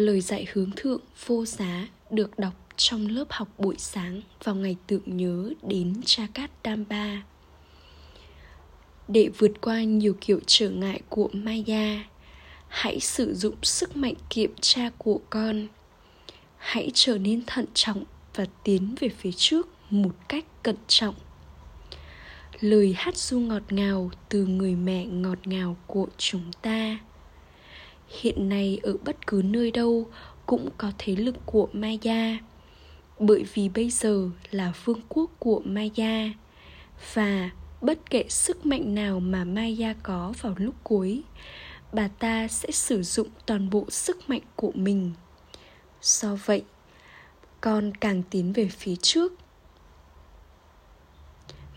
Lời 0.00 0.20
dạy 0.20 0.46
hướng 0.52 0.70
thượng 0.76 1.00
vô 1.26 1.44
giá 1.44 1.86
được 2.10 2.38
đọc 2.38 2.52
trong 2.76 3.06
lớp 3.08 3.24
học 3.30 3.48
buổi 3.58 3.74
sáng 3.78 4.20
vào 4.44 4.54
ngày 4.54 4.76
tưởng 4.86 5.16
nhớ 5.16 5.50
đến 5.62 6.00
cha 6.04 6.26
cát 6.34 6.62
tam 6.62 6.84
ba 6.88 7.22
Để 9.08 9.30
vượt 9.38 9.60
qua 9.60 9.82
nhiều 9.82 10.16
kiểu 10.20 10.40
trở 10.46 10.70
ngại 10.70 11.00
của 11.08 11.28
Maya, 11.32 12.04
hãy 12.68 13.00
sử 13.00 13.34
dụng 13.34 13.54
sức 13.62 13.96
mạnh 13.96 14.14
kiểm 14.30 14.54
tra 14.60 14.90
của 14.98 15.20
con. 15.30 15.66
Hãy 16.56 16.90
trở 16.94 17.18
nên 17.18 17.42
thận 17.46 17.66
trọng 17.74 18.04
và 18.34 18.46
tiến 18.64 18.94
về 19.00 19.08
phía 19.08 19.32
trước 19.36 19.68
một 19.90 20.14
cách 20.28 20.44
cẩn 20.62 20.76
trọng. 20.88 21.14
Lời 22.60 22.94
hát 22.96 23.16
du 23.16 23.40
ngọt 23.40 23.72
ngào 23.72 24.10
từ 24.28 24.46
người 24.46 24.74
mẹ 24.74 25.06
ngọt 25.06 25.46
ngào 25.46 25.76
của 25.86 26.06
chúng 26.18 26.52
ta. 26.62 26.98
Hiện 28.10 28.48
nay 28.48 28.80
ở 28.82 28.96
bất 29.04 29.26
cứ 29.26 29.42
nơi 29.44 29.70
đâu 29.70 30.06
cũng 30.46 30.68
có 30.78 30.92
thế 30.98 31.16
lực 31.16 31.36
của 31.46 31.68
Maya 31.72 32.38
bởi 33.20 33.44
vì 33.54 33.68
bây 33.68 33.90
giờ 33.90 34.30
là 34.50 34.72
vương 34.84 35.00
quốc 35.08 35.30
của 35.38 35.62
Maya 35.64 36.30
và 37.14 37.50
bất 37.80 38.10
kể 38.10 38.24
sức 38.28 38.66
mạnh 38.66 38.94
nào 38.94 39.20
mà 39.20 39.44
Maya 39.44 39.94
có 40.02 40.32
vào 40.40 40.54
lúc 40.58 40.74
cuối, 40.84 41.22
bà 41.92 42.08
ta 42.08 42.48
sẽ 42.48 42.70
sử 42.70 43.02
dụng 43.02 43.28
toàn 43.46 43.70
bộ 43.70 43.84
sức 43.90 44.30
mạnh 44.30 44.42
của 44.56 44.72
mình. 44.74 45.12
Do 46.02 46.36
vậy, 46.44 46.64
con 47.60 47.92
càng 48.00 48.22
tiến 48.30 48.52
về 48.52 48.68
phía 48.68 48.96
trước, 48.96 49.32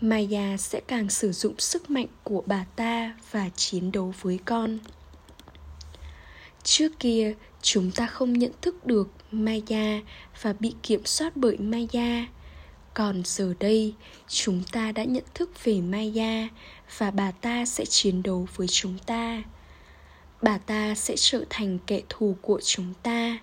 Maya 0.00 0.56
sẽ 0.56 0.80
càng 0.86 1.10
sử 1.10 1.32
dụng 1.32 1.58
sức 1.58 1.90
mạnh 1.90 2.08
của 2.22 2.42
bà 2.46 2.64
ta 2.76 3.16
và 3.30 3.48
chiến 3.56 3.92
đấu 3.92 4.14
với 4.20 4.38
con. 4.44 4.78
Trước 6.64 6.98
kia, 6.98 7.34
chúng 7.62 7.90
ta 7.90 8.06
không 8.06 8.32
nhận 8.32 8.52
thức 8.62 8.86
được 8.86 9.08
Maya 9.30 10.00
và 10.42 10.52
bị 10.52 10.74
kiểm 10.82 11.04
soát 11.04 11.36
bởi 11.36 11.56
Maya. 11.56 12.26
Còn 12.94 13.22
giờ 13.24 13.54
đây, 13.60 13.94
chúng 14.28 14.62
ta 14.72 14.92
đã 14.92 15.04
nhận 15.04 15.24
thức 15.34 15.64
về 15.64 15.80
Maya 15.80 16.48
và 16.98 17.10
bà 17.10 17.30
ta 17.30 17.64
sẽ 17.64 17.84
chiến 17.84 18.22
đấu 18.22 18.48
với 18.56 18.66
chúng 18.68 18.98
ta. 19.06 19.42
Bà 20.42 20.58
ta 20.58 20.94
sẽ 20.94 21.14
trở 21.16 21.44
thành 21.50 21.78
kẻ 21.86 22.00
thù 22.08 22.36
của 22.42 22.60
chúng 22.64 22.94
ta. 23.02 23.38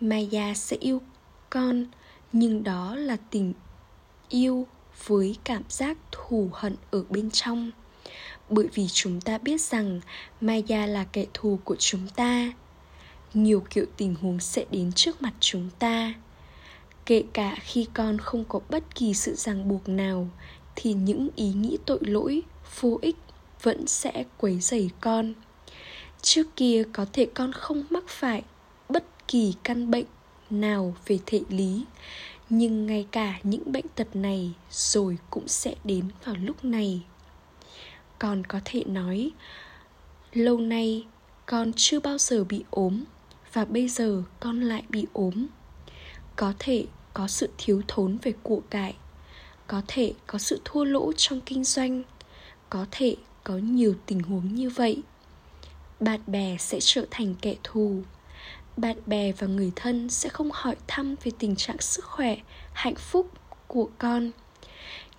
Maya 0.00 0.54
sẽ 0.54 0.76
yêu 0.80 1.02
con, 1.50 1.86
nhưng 2.32 2.64
đó 2.64 2.94
là 2.94 3.16
tình 3.30 3.52
yêu 4.28 4.66
với 5.06 5.36
cảm 5.44 5.62
giác 5.68 5.96
thù 6.12 6.50
hận 6.52 6.76
ở 6.90 7.04
bên 7.10 7.30
trong 7.30 7.70
bởi 8.50 8.68
vì 8.74 8.86
chúng 8.88 9.20
ta 9.20 9.38
biết 9.38 9.60
rằng 9.60 10.00
Maya 10.40 10.86
là 10.86 11.04
kẻ 11.04 11.26
thù 11.34 11.58
của 11.64 11.76
chúng 11.78 12.08
ta. 12.16 12.52
Nhiều 13.34 13.64
kiểu 13.70 13.84
tình 13.96 14.14
huống 14.14 14.40
sẽ 14.40 14.64
đến 14.70 14.92
trước 14.92 15.22
mặt 15.22 15.32
chúng 15.40 15.70
ta. 15.78 16.14
Kể 17.06 17.22
cả 17.32 17.56
khi 17.60 17.86
con 17.94 18.18
không 18.18 18.44
có 18.48 18.60
bất 18.68 18.94
kỳ 18.94 19.14
sự 19.14 19.34
ràng 19.34 19.68
buộc 19.68 19.88
nào 19.88 20.28
thì 20.76 20.92
những 20.92 21.28
ý 21.36 21.52
nghĩ 21.52 21.78
tội 21.86 21.98
lỗi, 22.00 22.42
vô 22.80 22.98
ích 23.02 23.16
vẫn 23.62 23.86
sẽ 23.86 24.24
quấy 24.38 24.60
rầy 24.60 24.90
con. 25.00 25.34
Trước 26.22 26.56
kia 26.56 26.82
có 26.92 27.06
thể 27.12 27.26
con 27.34 27.52
không 27.52 27.84
mắc 27.90 28.04
phải 28.08 28.42
bất 28.88 29.04
kỳ 29.28 29.54
căn 29.62 29.90
bệnh 29.90 30.06
nào 30.50 30.94
về 31.06 31.18
thể 31.26 31.40
lý 31.48 31.84
nhưng 32.50 32.86
ngay 32.86 33.06
cả 33.10 33.38
những 33.42 33.72
bệnh 33.72 33.84
tật 33.94 34.16
này 34.16 34.52
rồi 34.70 35.18
cũng 35.30 35.48
sẽ 35.48 35.74
đến 35.84 36.04
vào 36.24 36.34
lúc 36.42 36.64
này 36.64 37.02
con 38.18 38.44
có 38.44 38.60
thể 38.64 38.84
nói, 38.84 39.30
lâu 40.32 40.58
nay 40.58 41.06
con 41.46 41.72
chưa 41.76 42.00
bao 42.00 42.18
giờ 42.18 42.44
bị 42.44 42.64
ốm 42.70 43.04
và 43.52 43.64
bây 43.64 43.88
giờ 43.88 44.22
con 44.40 44.60
lại 44.60 44.82
bị 44.88 45.06
ốm. 45.12 45.46
Có 46.36 46.52
thể 46.58 46.86
có 47.14 47.28
sự 47.28 47.48
thiếu 47.58 47.82
thốn 47.88 48.18
về 48.22 48.32
của 48.42 48.60
cải, 48.70 48.94
có 49.66 49.82
thể 49.88 50.12
có 50.26 50.38
sự 50.38 50.60
thua 50.64 50.84
lỗ 50.84 51.12
trong 51.16 51.40
kinh 51.40 51.64
doanh, 51.64 52.02
có 52.70 52.86
thể 52.90 53.16
có 53.44 53.56
nhiều 53.56 53.94
tình 54.06 54.20
huống 54.22 54.54
như 54.54 54.70
vậy. 54.70 55.02
Bạn 56.00 56.20
bè 56.26 56.56
sẽ 56.58 56.78
trở 56.80 57.06
thành 57.10 57.34
kẻ 57.40 57.54
thù. 57.64 58.02
Bạn 58.76 58.96
bè 59.06 59.32
và 59.32 59.46
người 59.46 59.72
thân 59.76 60.08
sẽ 60.08 60.28
không 60.28 60.50
hỏi 60.52 60.76
thăm 60.86 61.14
về 61.24 61.32
tình 61.38 61.56
trạng 61.56 61.80
sức 61.80 62.04
khỏe, 62.04 62.36
hạnh 62.72 62.94
phúc 62.94 63.30
của 63.66 63.90
con 63.98 64.30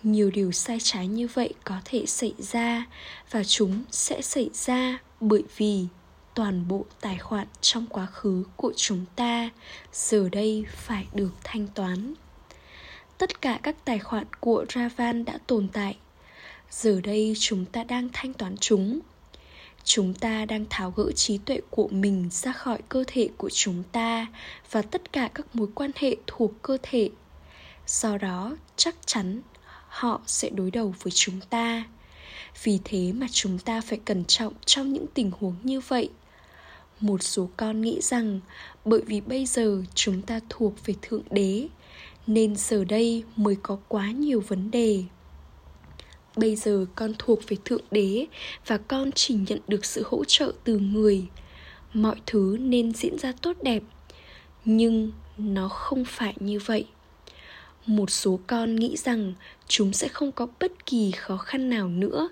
nhiều 0.03 0.31
điều 0.31 0.51
sai 0.51 0.77
trái 0.83 1.07
như 1.07 1.27
vậy 1.33 1.53
có 1.63 1.75
thể 1.85 2.05
xảy 2.05 2.33
ra 2.37 2.85
và 3.31 3.43
chúng 3.43 3.83
sẽ 3.91 4.21
xảy 4.21 4.49
ra 4.53 4.99
bởi 5.19 5.43
vì 5.57 5.85
toàn 6.33 6.67
bộ 6.67 6.85
tài 7.01 7.17
khoản 7.17 7.47
trong 7.61 7.85
quá 7.87 8.05
khứ 8.05 8.43
của 8.55 8.73
chúng 8.75 9.05
ta 9.15 9.49
giờ 9.93 10.29
đây 10.31 10.65
phải 10.75 11.07
được 11.13 11.31
thanh 11.43 11.67
toán. 11.67 12.13
Tất 13.17 13.41
cả 13.41 13.59
các 13.63 13.75
tài 13.85 13.99
khoản 13.99 14.25
của 14.39 14.65
ravan 14.75 15.25
đã 15.25 15.37
tồn 15.47 15.67
tại. 15.73 15.97
Giờ 16.71 17.01
đây 17.03 17.33
chúng 17.39 17.65
ta 17.65 17.83
đang 17.83 18.09
thanh 18.13 18.33
toán 18.33 18.57
chúng. 18.57 18.99
Chúng 19.83 20.13
ta 20.13 20.45
đang 20.45 20.65
tháo 20.69 20.91
gỡ 20.91 21.11
trí 21.11 21.37
tuệ 21.37 21.61
của 21.69 21.87
mình 21.87 22.29
ra 22.31 22.51
khỏi 22.51 22.81
cơ 22.89 23.03
thể 23.07 23.29
của 23.37 23.49
chúng 23.49 23.83
ta 23.91 24.27
và 24.71 24.81
tất 24.81 25.13
cả 25.13 25.29
các 25.33 25.55
mối 25.55 25.67
quan 25.75 25.91
hệ 25.95 26.15
thuộc 26.27 26.51
cơ 26.61 26.77
thể. 26.83 27.09
Do 27.87 28.17
đó, 28.17 28.57
chắc 28.75 28.95
chắn 29.05 29.41
họ 29.99 30.21
sẽ 30.25 30.49
đối 30.49 30.71
đầu 30.71 30.95
với 31.03 31.11
chúng 31.11 31.39
ta. 31.49 31.83
Vì 32.63 32.79
thế 32.83 33.11
mà 33.13 33.27
chúng 33.31 33.59
ta 33.59 33.81
phải 33.81 33.99
cẩn 34.05 34.25
trọng 34.25 34.53
trong 34.65 34.93
những 34.93 35.05
tình 35.13 35.31
huống 35.39 35.55
như 35.63 35.79
vậy. 35.79 36.09
Một 36.99 37.23
số 37.23 37.49
con 37.57 37.81
nghĩ 37.81 37.99
rằng, 38.01 38.39
bởi 38.85 39.01
vì 39.05 39.21
bây 39.21 39.45
giờ 39.45 39.83
chúng 39.95 40.21
ta 40.21 40.39
thuộc 40.49 40.73
về 40.85 40.93
thượng 41.01 41.23
đế, 41.31 41.67
nên 42.27 42.55
giờ 42.55 42.83
đây 42.83 43.23
mới 43.35 43.55
có 43.63 43.77
quá 43.87 44.11
nhiều 44.11 44.43
vấn 44.47 44.71
đề. 44.71 45.03
Bây 46.35 46.55
giờ 46.55 46.85
con 46.95 47.13
thuộc 47.17 47.39
về 47.47 47.57
thượng 47.65 47.83
đế 47.91 48.25
và 48.67 48.77
con 48.77 49.11
chỉ 49.11 49.37
nhận 49.47 49.59
được 49.67 49.85
sự 49.85 50.03
hỗ 50.05 50.23
trợ 50.25 50.51
từ 50.63 50.79
người. 50.79 51.27
Mọi 51.93 52.15
thứ 52.25 52.57
nên 52.59 52.93
diễn 52.93 53.17
ra 53.17 53.33
tốt 53.41 53.57
đẹp, 53.61 53.83
nhưng 54.65 55.11
nó 55.37 55.67
không 55.67 56.03
phải 56.05 56.33
như 56.39 56.59
vậy 56.65 56.85
một 57.89 58.09
số 58.09 58.39
con 58.47 58.75
nghĩ 58.75 58.97
rằng 58.97 59.33
chúng 59.67 59.93
sẽ 59.93 60.07
không 60.07 60.31
có 60.31 60.47
bất 60.59 60.85
kỳ 60.85 61.11
khó 61.11 61.37
khăn 61.37 61.69
nào 61.69 61.87
nữa, 61.87 62.29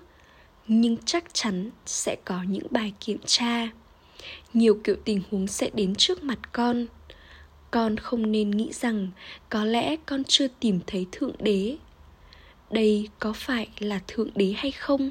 nhưng 0.68 0.96
chắc 1.04 1.24
chắn 1.32 1.70
sẽ 1.86 2.16
có 2.24 2.42
những 2.42 2.66
bài 2.70 2.92
kiểm 3.00 3.18
tra. 3.26 3.68
Nhiều 4.54 4.80
kiểu 4.84 4.96
tình 5.04 5.22
huống 5.30 5.46
sẽ 5.46 5.70
đến 5.74 5.94
trước 5.94 6.22
mặt 6.22 6.38
con. 6.52 6.86
Con 7.70 7.96
không 7.96 8.32
nên 8.32 8.50
nghĩ 8.50 8.70
rằng 8.72 9.08
có 9.48 9.64
lẽ 9.64 9.96
con 10.06 10.22
chưa 10.24 10.48
tìm 10.60 10.80
thấy 10.86 11.06
thượng 11.12 11.34
đế. 11.38 11.76
Đây 12.70 13.08
có 13.18 13.32
phải 13.32 13.68
là 13.78 14.00
thượng 14.06 14.30
đế 14.34 14.54
hay 14.56 14.70
không? 14.70 15.10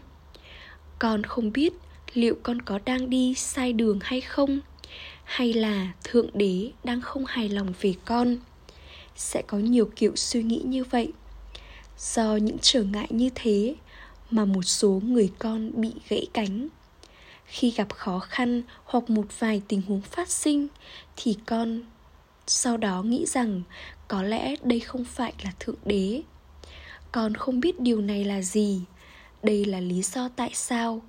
Con 0.99 1.23
không 1.23 1.51
biết 1.51 1.73
liệu 2.13 2.35
con 2.43 2.61
có 2.61 2.79
đang 2.85 3.09
đi 3.09 3.33
sai 3.33 3.73
đường 3.73 3.99
hay 4.01 4.21
không, 4.21 4.59
hay 5.23 5.53
là 5.53 5.93
thượng 6.03 6.29
đế 6.33 6.71
đang 6.83 7.01
không 7.01 7.25
hài 7.25 7.49
lòng 7.49 7.73
về 7.81 7.93
con 8.05 8.37
sẽ 9.17 9.41
có 9.47 9.57
nhiều 9.57 9.89
kiểu 9.95 10.11
suy 10.15 10.43
nghĩ 10.43 10.61
như 10.65 10.83
vậy. 10.83 11.11
Do 11.97 12.35
những 12.35 12.57
trở 12.61 12.83
ngại 12.83 13.07
như 13.09 13.29
thế 13.35 13.75
mà 14.31 14.45
một 14.45 14.63
số 14.63 15.01
người 15.03 15.31
con 15.39 15.81
bị 15.81 15.93
gãy 16.09 16.27
cánh. 16.33 16.67
Khi 17.45 17.71
gặp 17.71 17.93
khó 17.93 18.19
khăn 18.19 18.61
hoặc 18.85 19.09
một 19.09 19.25
vài 19.39 19.61
tình 19.67 19.81
huống 19.81 20.01
phát 20.01 20.29
sinh, 20.29 20.67
thì 21.15 21.37
con 21.45 21.81
sau 22.47 22.77
đó 22.77 23.03
nghĩ 23.03 23.25
rằng 23.25 23.61
có 24.07 24.23
lẽ 24.23 24.55
đây 24.63 24.79
không 24.79 25.05
phải 25.05 25.33
là 25.43 25.51
thượng 25.59 25.75
đế. 25.85 26.21
Con 27.11 27.33
không 27.33 27.59
biết 27.59 27.79
điều 27.79 28.01
này 28.01 28.23
là 28.23 28.41
gì. 28.41 28.81
Đây 29.43 29.65
là 29.65 29.79
lý 29.79 30.01
do 30.01 30.29
tại 30.35 30.51
sao 30.53 31.01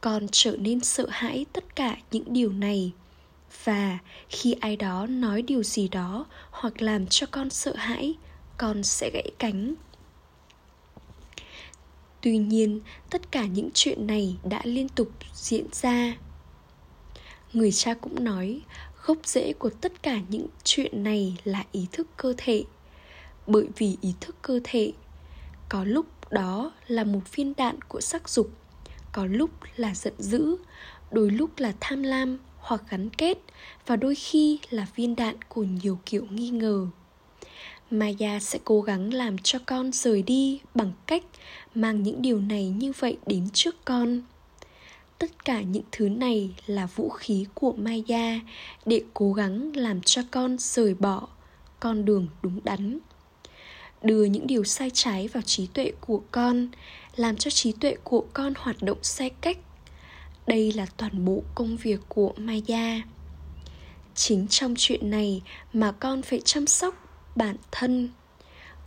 con 0.00 0.26
trở 0.32 0.56
nên 0.56 0.80
sợ 0.80 1.06
hãi 1.10 1.46
tất 1.52 1.76
cả 1.76 1.96
những 2.10 2.24
điều 2.26 2.52
này 2.52 2.92
và 3.64 3.98
khi 4.28 4.52
ai 4.60 4.76
đó 4.76 5.06
nói 5.06 5.42
điều 5.42 5.62
gì 5.62 5.88
đó 5.88 6.26
hoặc 6.50 6.82
làm 6.82 7.06
cho 7.06 7.26
con 7.30 7.50
sợ 7.50 7.76
hãi, 7.76 8.14
con 8.56 8.82
sẽ 8.82 9.10
gãy 9.14 9.30
cánh. 9.38 9.74
Tuy 12.20 12.38
nhiên, 12.38 12.80
tất 13.10 13.32
cả 13.32 13.46
những 13.46 13.70
chuyện 13.74 14.06
này 14.06 14.36
đã 14.44 14.60
liên 14.64 14.88
tục 14.88 15.08
diễn 15.34 15.66
ra. 15.72 16.16
Người 17.52 17.72
cha 17.72 17.94
cũng 17.94 18.24
nói, 18.24 18.60
gốc 19.06 19.18
rễ 19.24 19.52
của 19.52 19.70
tất 19.70 20.02
cả 20.02 20.20
những 20.28 20.46
chuyện 20.64 21.02
này 21.04 21.36
là 21.44 21.64
ý 21.72 21.86
thức 21.92 22.06
cơ 22.16 22.34
thể. 22.36 22.64
Bởi 23.46 23.68
vì 23.76 23.96
ý 24.00 24.14
thức 24.20 24.36
cơ 24.42 24.60
thể, 24.64 24.92
có 25.68 25.84
lúc 25.84 26.06
đó 26.30 26.72
là 26.86 27.04
một 27.04 27.20
viên 27.34 27.52
đạn 27.56 27.82
của 27.82 28.00
sắc 28.00 28.28
dục, 28.28 28.50
có 29.12 29.26
lúc 29.26 29.50
là 29.76 29.94
giận 29.94 30.14
dữ, 30.18 30.56
đôi 31.10 31.30
lúc 31.30 31.50
là 31.58 31.72
tham 31.80 32.02
lam 32.02 32.38
hoặc 32.64 32.82
gắn 32.90 33.10
kết 33.10 33.38
và 33.86 33.96
đôi 33.96 34.14
khi 34.14 34.58
là 34.70 34.86
viên 34.96 35.16
đạn 35.16 35.36
của 35.48 35.62
nhiều 35.62 35.98
kiểu 36.06 36.26
nghi 36.30 36.50
ngờ. 36.50 36.86
Maya 37.90 38.40
sẽ 38.40 38.58
cố 38.64 38.80
gắng 38.80 39.14
làm 39.14 39.38
cho 39.38 39.58
con 39.66 39.92
rời 39.92 40.22
đi 40.22 40.60
bằng 40.74 40.92
cách 41.06 41.22
mang 41.74 42.02
những 42.02 42.22
điều 42.22 42.40
này 42.40 42.68
như 42.68 42.92
vậy 42.98 43.18
đến 43.26 43.48
trước 43.52 43.84
con. 43.84 44.22
Tất 45.18 45.44
cả 45.44 45.60
những 45.60 45.82
thứ 45.92 46.08
này 46.08 46.54
là 46.66 46.86
vũ 46.86 47.08
khí 47.08 47.46
của 47.54 47.72
maya 47.72 48.40
để 48.86 49.02
cố 49.14 49.32
gắng 49.32 49.76
làm 49.76 50.00
cho 50.00 50.22
con 50.30 50.56
rời 50.58 50.94
bỏ 50.94 51.28
con 51.80 52.04
đường 52.04 52.28
đúng 52.42 52.60
đắn. 52.64 52.98
Đưa 54.02 54.24
những 54.24 54.46
điều 54.46 54.64
sai 54.64 54.90
trái 54.94 55.28
vào 55.28 55.42
trí 55.42 55.66
tuệ 55.66 55.92
của 56.00 56.22
con, 56.30 56.68
làm 57.16 57.36
cho 57.36 57.50
trí 57.50 57.72
tuệ 57.72 57.96
của 58.04 58.24
con 58.32 58.52
hoạt 58.56 58.82
động 58.82 58.98
sai 59.02 59.30
cách 59.30 59.58
đây 60.46 60.72
là 60.72 60.86
toàn 60.96 61.24
bộ 61.24 61.42
công 61.54 61.76
việc 61.76 62.00
của 62.08 62.32
maya. 62.36 63.02
Chính 64.14 64.46
trong 64.48 64.74
chuyện 64.78 65.10
này 65.10 65.42
mà 65.72 65.92
con 65.92 66.22
phải 66.22 66.40
chăm 66.44 66.66
sóc 66.66 66.94
bản 67.36 67.56
thân. 67.72 68.08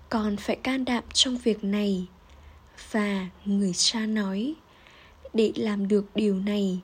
Con 0.09 0.37
phải 0.37 0.55
can 0.55 0.85
đảm 0.85 1.03
trong 1.13 1.37
việc 1.37 1.63
này. 1.63 2.05
Và 2.91 3.27
người 3.45 3.71
cha 3.75 4.05
nói, 4.05 4.53
để 5.33 5.51
làm 5.55 5.87
được 5.87 6.05
điều 6.15 6.35
này, 6.35 6.79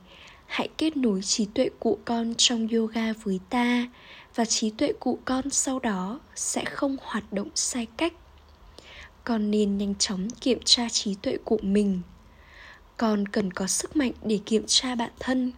hãy 0.46 0.70
kết 0.78 0.98
nối 0.98 1.22
trí 1.22 1.46
tuệ 1.46 1.70
của 1.80 1.98
con 2.06 2.34
trong 2.38 2.68
yoga 2.68 3.14
với 3.14 3.40
ta, 3.50 3.90
và 4.36 4.46
trí 4.46 4.70
tuệ 4.70 4.94
của 5.00 5.18
con 5.26 5.50
sau 5.50 5.80
đó 5.80 6.20
sẽ 6.36 6.66
không 6.66 6.98
hoạt 7.02 7.34
động 7.34 7.50
sai 7.56 7.88
cách. 7.98 8.14
Con 9.24 9.52
nên 9.52 9.78
nhanh 9.78 9.96
chóng 9.96 10.28
kiểm 10.30 10.60
tra 10.66 10.90
trí 10.90 11.16
tuệ 11.16 11.38
của 11.46 11.60
mình 11.62 12.02
con 12.98 13.28
cần 13.28 13.54
có 13.54 13.68
sức 13.68 13.96
mạnh 13.96 14.12
để 14.24 14.40
kiểm 14.46 14.64
tra 14.68 14.96
bản 14.96 15.12
thân. 15.20 15.52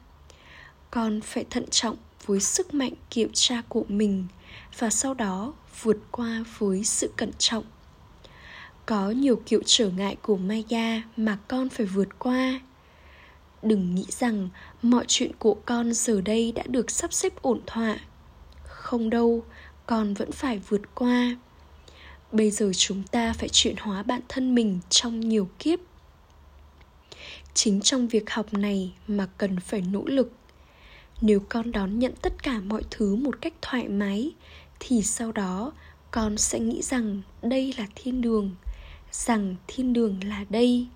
Con 0.92 1.22
phải 1.22 1.46
thận 1.50 1.66
trọng 1.72 1.98
với 2.26 2.40
sức 2.40 2.74
mạnh 2.74 2.94
kiểm 3.10 3.30
tra 3.34 3.62
của 3.70 3.84
mình 3.88 4.28
và 4.80 4.90
sau 4.90 5.14
đó 5.14 5.54
vượt 5.82 5.98
qua 6.12 6.44
với 6.58 6.84
sự 6.84 7.12
cẩn 7.18 7.32
trọng. 7.38 7.64
Có 8.86 9.12
nhiều 9.12 9.42
kiểu 9.46 9.62
trở 9.66 9.90
ngại 9.90 10.16
của 10.22 10.38
maya 10.38 11.02
mà 11.18 11.38
con 11.48 11.70
phải 11.70 11.86
vượt 11.86 12.20
qua. 12.20 12.60
Đừng 13.62 13.96
nghĩ 13.96 14.06
rằng 14.10 14.50
mọi 14.82 15.06
chuyện 15.08 15.32
của 15.40 15.54
con 15.66 15.94
giờ 15.94 16.22
đây 16.22 16.52
đã 16.52 16.64
được 16.68 16.92
sắp 16.92 17.14
xếp 17.14 17.42
ổn 17.42 17.62
thỏa. 17.66 17.98
Không 18.64 19.10
đâu, 19.10 19.44
con 19.86 20.14
vẫn 20.14 20.32
phải 20.32 20.60
vượt 20.70 20.96
qua. 20.96 21.36
Bây 22.32 22.52
giờ 22.52 22.72
chúng 22.78 23.04
ta 23.04 23.34
phải 23.34 23.50
chuyển 23.50 23.76
hóa 23.78 24.04
bản 24.04 24.22
thân 24.28 24.56
mình 24.56 24.80
trong 24.90 25.20
nhiều 25.20 25.50
kiếp 25.60 25.80
chính 27.56 27.82
trong 27.82 28.08
việc 28.08 28.30
học 28.30 28.54
này 28.54 28.94
mà 29.08 29.26
cần 29.38 29.60
phải 29.60 29.82
nỗ 29.82 30.04
lực. 30.06 30.32
Nếu 31.22 31.40
con 31.50 31.72
đón 31.72 32.00
nhận 32.00 32.14
tất 32.22 32.44
cả 32.44 32.60
mọi 32.60 32.82
thứ 32.92 33.16
một 33.16 33.42
cách 33.42 33.54
thoải 33.62 33.88
mái, 33.88 34.32
thì 34.80 35.02
sau 35.02 35.32
đó 35.32 35.72
con 36.12 36.38
sẽ 36.38 36.60
nghĩ 36.60 36.82
rằng 36.82 37.22
đây 37.42 37.74
là 37.78 37.86
thiên 37.96 38.22
đường, 38.22 38.56
rằng 39.12 39.56
thiên 39.68 39.94
đường 39.94 40.20
là 40.24 40.46
đây. 40.50 40.88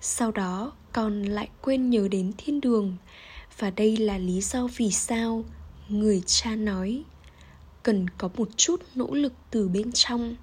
Sau 0.00 0.32
đó 0.32 0.72
con 0.92 1.22
lại 1.22 1.48
quên 1.62 1.90
nhớ 1.90 2.08
đến 2.10 2.32
thiên 2.38 2.60
đường, 2.60 2.96
và 3.58 3.70
đây 3.70 3.96
là 3.96 4.18
lý 4.18 4.40
do 4.40 4.68
vì 4.76 4.90
sao 4.90 5.44
người 5.88 6.22
cha 6.26 6.56
nói 6.56 7.02
cần 7.82 8.10
có 8.18 8.28
một 8.36 8.48
chút 8.56 8.82
nỗ 8.94 9.14
lực 9.14 9.32
từ 9.50 9.68
bên 9.68 9.92
trong. 9.92 10.36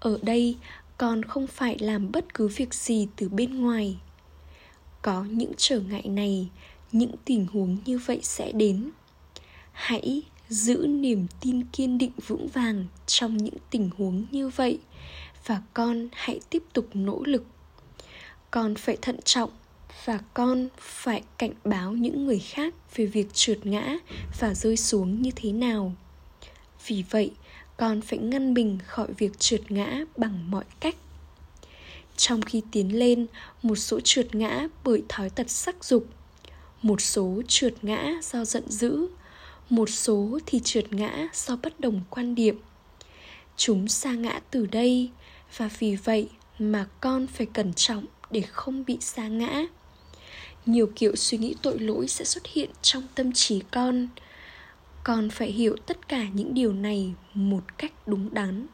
Ở 0.00 0.18
đây, 0.22 0.56
con 0.98 1.22
không 1.22 1.46
phải 1.46 1.78
làm 1.78 2.12
bất 2.12 2.34
cứ 2.34 2.48
việc 2.48 2.74
gì 2.74 3.08
từ 3.16 3.28
bên 3.28 3.60
ngoài 3.60 3.98
có 5.04 5.24
những 5.30 5.52
trở 5.56 5.80
ngại 5.80 6.08
này, 6.08 6.48
những 6.92 7.14
tình 7.24 7.46
huống 7.52 7.76
như 7.84 7.98
vậy 7.98 8.20
sẽ 8.22 8.52
đến. 8.52 8.90
Hãy 9.72 10.22
giữ 10.48 10.86
niềm 10.88 11.26
tin 11.40 11.64
kiên 11.64 11.98
định 11.98 12.12
vững 12.26 12.48
vàng 12.48 12.86
trong 13.06 13.36
những 13.36 13.54
tình 13.70 13.90
huống 13.98 14.26
như 14.30 14.48
vậy 14.48 14.78
và 15.46 15.62
con 15.74 16.08
hãy 16.12 16.40
tiếp 16.50 16.62
tục 16.72 16.88
nỗ 16.94 17.22
lực. 17.24 17.46
Con 18.50 18.74
phải 18.74 18.96
thận 19.02 19.22
trọng 19.24 19.50
và 20.04 20.18
con 20.34 20.68
phải 20.78 21.22
cảnh 21.38 21.52
báo 21.64 21.92
những 21.92 22.26
người 22.26 22.38
khác 22.38 22.74
về 22.96 23.06
việc 23.06 23.34
trượt 23.34 23.66
ngã 23.66 23.96
và 24.40 24.54
rơi 24.54 24.76
xuống 24.76 25.22
như 25.22 25.30
thế 25.36 25.52
nào. 25.52 25.92
Vì 26.86 27.04
vậy, 27.10 27.30
con 27.76 28.00
phải 28.00 28.18
ngăn 28.18 28.54
mình 28.54 28.78
khỏi 28.86 29.08
việc 29.18 29.38
trượt 29.38 29.70
ngã 29.70 30.04
bằng 30.16 30.50
mọi 30.50 30.64
cách 30.80 30.96
trong 32.16 32.42
khi 32.42 32.62
tiến 32.70 32.98
lên, 32.98 33.26
một 33.62 33.74
số 33.74 34.00
trượt 34.04 34.34
ngã 34.34 34.68
bởi 34.84 35.02
thói 35.08 35.30
tật 35.30 35.50
sắc 35.50 35.84
dục. 35.84 36.06
Một 36.82 37.00
số 37.00 37.42
trượt 37.48 37.74
ngã 37.82 38.12
do 38.22 38.44
giận 38.44 38.70
dữ. 38.70 39.06
Một 39.70 39.88
số 39.88 40.38
thì 40.46 40.60
trượt 40.64 40.92
ngã 40.92 41.28
do 41.32 41.56
bất 41.56 41.80
đồng 41.80 42.00
quan 42.10 42.34
điểm. 42.34 42.58
Chúng 43.56 43.88
xa 43.88 44.12
ngã 44.12 44.40
từ 44.50 44.66
đây, 44.66 45.10
và 45.56 45.70
vì 45.78 45.96
vậy 45.96 46.28
mà 46.58 46.86
con 47.00 47.26
phải 47.26 47.46
cẩn 47.46 47.74
trọng 47.74 48.04
để 48.30 48.40
không 48.40 48.84
bị 48.84 48.98
xa 49.00 49.28
ngã. 49.28 49.64
Nhiều 50.66 50.90
kiểu 50.96 51.16
suy 51.16 51.38
nghĩ 51.38 51.54
tội 51.62 51.78
lỗi 51.78 52.08
sẽ 52.08 52.24
xuất 52.24 52.46
hiện 52.46 52.70
trong 52.82 53.02
tâm 53.14 53.32
trí 53.32 53.60
con. 53.70 54.08
Con 55.04 55.30
phải 55.30 55.52
hiểu 55.52 55.76
tất 55.86 56.08
cả 56.08 56.26
những 56.34 56.54
điều 56.54 56.72
này 56.72 57.14
một 57.34 57.78
cách 57.78 57.92
đúng 58.06 58.34
đắn 58.34 58.66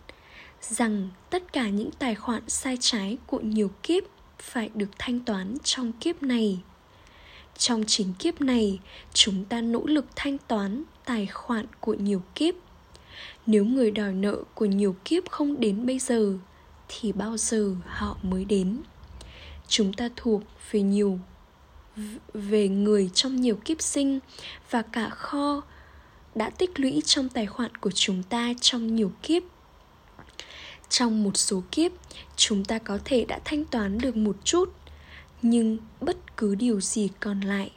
rằng 0.61 1.09
tất 1.31 1.53
cả 1.53 1.69
những 1.69 1.91
tài 1.99 2.15
khoản 2.15 2.43
sai 2.49 2.77
trái 2.81 3.19
của 3.27 3.41
nhiều 3.41 3.71
kiếp 3.83 4.03
phải 4.39 4.71
được 4.75 4.91
thanh 4.99 5.21
toán 5.21 5.57
trong 5.65 5.93
kiếp 5.93 6.23
này. 6.23 6.59
Trong 7.59 7.85
chính 7.87 8.15
kiếp 8.19 8.41
này, 8.41 8.79
chúng 9.15 9.45
ta 9.45 9.61
nỗ 9.61 9.87
lực 9.87 10.07
thanh 10.17 10.39
toán 10.39 10.83
tài 11.05 11.27
khoản 11.27 11.67
của 11.81 11.95
nhiều 11.95 12.23
kiếp. 12.35 12.55
Nếu 13.47 13.65
người 13.65 13.91
đòi 13.91 14.13
nợ 14.13 14.37
của 14.55 14.65
nhiều 14.65 14.97
kiếp 15.05 15.31
không 15.31 15.61
đến 15.61 15.87
bây 15.87 15.99
giờ, 15.99 16.39
thì 16.89 17.13
bao 17.13 17.37
giờ 17.37 17.75
họ 17.87 18.17
mới 18.23 18.45
đến? 18.45 18.79
Chúng 19.69 19.93
ta 19.93 20.09
thuộc 20.17 20.43
về 20.71 20.83
nhiều, 20.83 21.19
về 22.35 22.69
người 22.69 23.11
trong 23.15 23.37
nhiều 23.37 23.57
kiếp 23.65 23.83
sinh 23.83 24.19
và 24.71 24.83
cả 24.83 25.09
kho 25.09 25.63
đã 26.35 26.51
tích 26.51 26.81
lũy 26.81 27.03
trong 27.05 27.29
tài 27.29 27.47
khoản 27.47 27.75
của 27.75 27.91
chúng 27.91 28.23
ta 28.23 28.53
trong 28.61 28.95
nhiều 28.95 29.13
kiếp 29.23 29.43
trong 30.91 31.23
một 31.23 31.37
số 31.37 31.63
kiếp, 31.71 31.93
chúng 32.37 32.65
ta 32.65 32.79
có 32.79 32.99
thể 33.05 33.25
đã 33.25 33.41
thanh 33.45 33.65
toán 33.65 33.99
được 33.99 34.17
một 34.17 34.37
chút. 34.45 34.73
Nhưng 35.43 35.79
bất 36.01 36.37
cứ 36.37 36.55
điều 36.55 36.81
gì 36.81 37.09
còn 37.21 37.41
lại, 37.41 37.73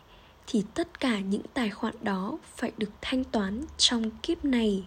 thì 0.48 0.64
tất 0.74 1.00
cả 1.00 1.20
những 1.20 1.42
tài 1.54 1.70
khoản 1.70 1.96
đó 2.02 2.38
phải 2.56 2.72
được 2.78 2.92
thanh 3.02 3.24
toán 3.24 3.66
trong 3.78 4.12
kiếp 4.12 4.46
này. 4.46 4.84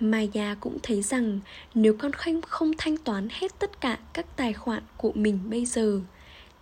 Maya 0.00 0.54
cũng 0.60 0.78
thấy 0.82 1.02
rằng 1.02 1.40
nếu 1.74 1.96
con 1.98 2.12
khanh 2.12 2.42
không 2.42 2.72
thanh 2.78 2.96
toán 2.96 3.28
hết 3.30 3.58
tất 3.58 3.80
cả 3.80 3.98
các 4.12 4.26
tài 4.36 4.52
khoản 4.52 4.82
của 4.96 5.12
mình 5.14 5.38
bây 5.50 5.66
giờ, 5.66 6.00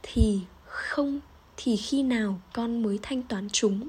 thì 0.02 0.40
không, 0.64 1.20
thì 1.56 1.76
khi 1.76 2.02
nào 2.02 2.40
con 2.52 2.82
mới 2.82 2.98
thanh 3.02 3.22
toán 3.22 3.48
chúng? 3.52 3.88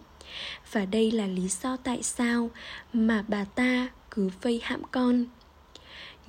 Và 0.72 0.86
đây 0.86 1.12
là 1.12 1.28
lý 1.28 1.48
do 1.48 1.78
tại 1.78 2.04
sao 2.04 2.50
mà 2.94 3.26
bà 3.28 3.44
ta 3.44 3.90
cứ 4.12 4.30
vây 4.42 4.60
hãm 4.64 4.82
con 4.92 5.26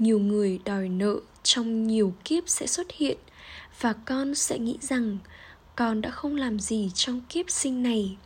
nhiều 0.03 0.19
người 0.19 0.61
đòi 0.65 0.89
nợ, 0.89 1.17
trong 1.43 1.87
nhiều 1.87 2.15
kiếp 2.25 2.49
sẽ 2.49 2.67
xuất 2.67 2.87
hiện. 2.93 3.17
Và 3.81 3.93
con 3.93 4.35
sẽ 4.35 4.59
nghĩ 4.59 4.79
rằng, 4.81 5.19
con 5.77 6.01
đã 6.01 6.11
không 6.11 6.37
làm 6.37 6.61
gì 6.61 6.91
trong 6.95 7.21
kiếp 7.29 7.51
sinh 7.51 7.83
này. 7.83 8.17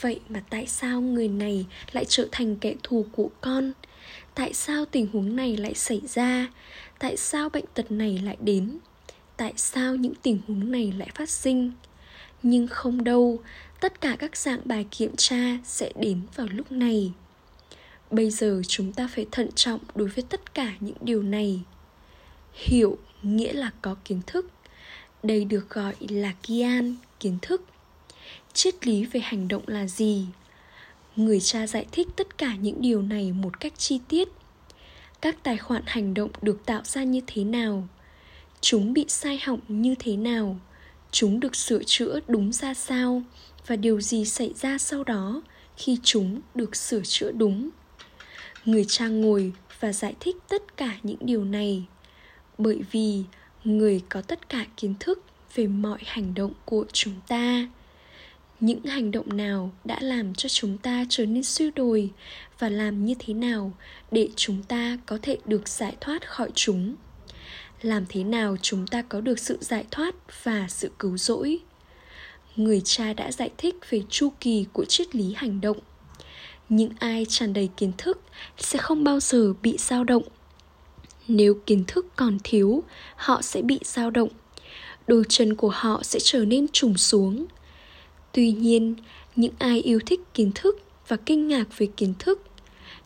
Vậy 0.00 0.20
mà 0.28 0.42
tại 0.50 0.66
sao 0.66 1.00
người 1.00 1.28
này 1.28 1.66
lại 1.92 2.04
trở 2.08 2.28
thành 2.32 2.56
kẻ 2.56 2.74
thù 2.82 3.06
của 3.12 3.30
con? 3.40 3.72
Tại 4.34 4.54
sao 4.54 4.84
tình 4.84 5.08
huống 5.12 5.36
này 5.36 5.56
lại 5.56 5.74
xảy 5.74 6.00
ra? 6.08 6.48
Tại 6.98 7.16
sao 7.16 7.48
bệnh 7.48 7.64
tật 7.74 7.90
này 7.90 8.20
lại 8.24 8.36
đến? 8.40 8.78
Tại 9.36 9.52
sao 9.56 9.96
những 9.96 10.14
tình 10.22 10.38
huống 10.48 10.72
này 10.72 10.92
lại 10.98 11.08
phát 11.14 11.30
sinh? 11.30 11.72
Nhưng 12.42 12.66
không 12.66 13.04
đâu, 13.04 13.38
tất 13.80 14.00
cả 14.00 14.16
các 14.18 14.36
dạng 14.36 14.60
bài 14.64 14.86
kiểm 14.90 15.16
tra 15.16 15.58
sẽ 15.64 15.92
đến 16.00 16.20
vào 16.34 16.46
lúc 16.52 16.72
này 16.72 17.12
bây 18.10 18.30
giờ 18.30 18.62
chúng 18.68 18.92
ta 18.92 19.08
phải 19.14 19.26
thận 19.32 19.48
trọng 19.54 19.80
đối 19.94 20.08
với 20.08 20.24
tất 20.28 20.54
cả 20.54 20.72
những 20.80 20.96
điều 21.00 21.22
này. 21.22 21.60
Hiểu 22.52 22.98
nghĩa 23.22 23.52
là 23.52 23.70
có 23.82 23.96
kiến 24.04 24.20
thức. 24.26 24.50
Đây 25.22 25.44
được 25.44 25.70
gọi 25.70 25.94
là 26.08 26.32
kian, 26.42 26.96
kiến 27.20 27.38
thức. 27.42 27.62
Triết 28.52 28.86
lý 28.86 29.04
về 29.04 29.20
hành 29.20 29.48
động 29.48 29.62
là 29.66 29.86
gì? 29.86 30.26
Người 31.16 31.40
cha 31.40 31.66
giải 31.66 31.86
thích 31.92 32.08
tất 32.16 32.38
cả 32.38 32.54
những 32.54 32.80
điều 32.80 33.02
này 33.02 33.32
một 33.32 33.60
cách 33.60 33.72
chi 33.78 34.00
tiết. 34.08 34.28
Các 35.20 35.36
tài 35.42 35.56
khoản 35.56 35.82
hành 35.86 36.14
động 36.14 36.30
được 36.42 36.66
tạo 36.66 36.82
ra 36.84 37.04
như 37.04 37.20
thế 37.26 37.44
nào? 37.44 37.88
Chúng 38.60 38.92
bị 38.92 39.04
sai 39.08 39.40
hỏng 39.44 39.60
như 39.68 39.94
thế 39.98 40.16
nào? 40.16 40.56
Chúng 41.10 41.40
được 41.40 41.56
sửa 41.56 41.82
chữa 41.86 42.20
đúng 42.28 42.52
ra 42.52 42.74
sao? 42.74 43.22
Và 43.66 43.76
điều 43.76 44.00
gì 44.00 44.24
xảy 44.24 44.52
ra 44.56 44.78
sau 44.78 45.04
đó 45.04 45.42
khi 45.76 45.98
chúng 46.02 46.40
được 46.54 46.76
sửa 46.76 47.00
chữa 47.04 47.30
đúng? 47.32 47.70
Người 48.66 48.84
cha 48.88 49.08
ngồi 49.08 49.52
và 49.80 49.92
giải 49.92 50.14
thích 50.20 50.36
tất 50.48 50.76
cả 50.76 50.96
những 51.02 51.18
điều 51.20 51.44
này. 51.44 51.84
Bởi 52.58 52.80
vì 52.90 53.22
người 53.64 54.02
có 54.08 54.20
tất 54.20 54.48
cả 54.48 54.66
kiến 54.76 54.94
thức 55.00 55.22
về 55.54 55.66
mọi 55.66 55.98
hành 56.04 56.34
động 56.34 56.52
của 56.64 56.84
chúng 56.92 57.14
ta. 57.28 57.68
Những 58.60 58.84
hành 58.84 59.10
động 59.10 59.36
nào 59.36 59.70
đã 59.84 59.98
làm 60.00 60.34
cho 60.34 60.48
chúng 60.48 60.78
ta 60.78 61.04
trở 61.08 61.26
nên 61.26 61.42
suy 61.42 61.70
đồi 61.70 62.10
và 62.58 62.68
làm 62.68 63.04
như 63.04 63.14
thế 63.18 63.34
nào 63.34 63.72
để 64.10 64.28
chúng 64.36 64.62
ta 64.62 64.98
có 65.06 65.18
thể 65.22 65.38
được 65.44 65.68
giải 65.68 65.96
thoát 66.00 66.30
khỏi 66.30 66.50
chúng? 66.54 66.94
Làm 67.82 68.04
thế 68.08 68.24
nào 68.24 68.56
chúng 68.62 68.86
ta 68.86 69.02
có 69.02 69.20
được 69.20 69.38
sự 69.38 69.58
giải 69.60 69.84
thoát 69.90 70.14
và 70.44 70.66
sự 70.68 70.90
cứu 70.98 71.16
rỗi? 71.16 71.58
Người 72.56 72.80
cha 72.84 73.12
đã 73.12 73.32
giải 73.32 73.50
thích 73.58 73.74
về 73.90 74.02
chu 74.08 74.32
kỳ 74.40 74.66
của 74.72 74.84
triết 74.84 75.14
lý 75.14 75.34
hành 75.36 75.60
động 75.60 75.78
những 76.68 76.90
ai 76.98 77.26
tràn 77.28 77.52
đầy 77.52 77.68
kiến 77.76 77.92
thức 77.98 78.20
sẽ 78.58 78.78
không 78.78 79.04
bao 79.04 79.20
giờ 79.20 79.52
bị 79.62 79.76
dao 79.78 80.04
động. 80.04 80.22
Nếu 81.28 81.54
kiến 81.66 81.84
thức 81.86 82.06
còn 82.16 82.38
thiếu, 82.44 82.82
họ 83.16 83.42
sẽ 83.42 83.62
bị 83.62 83.78
dao 83.82 84.10
động. 84.10 84.28
Đôi 85.06 85.24
chân 85.28 85.54
của 85.54 85.70
họ 85.74 86.02
sẽ 86.02 86.18
trở 86.22 86.44
nên 86.44 86.66
trùng 86.72 86.96
xuống. 86.96 87.46
Tuy 88.32 88.52
nhiên, 88.52 88.94
những 89.36 89.52
ai 89.58 89.80
yêu 89.80 90.00
thích 90.06 90.20
kiến 90.34 90.50
thức 90.54 90.80
và 91.08 91.16
kinh 91.16 91.48
ngạc 91.48 91.78
về 91.78 91.86
kiến 91.96 92.14
thức, 92.18 92.42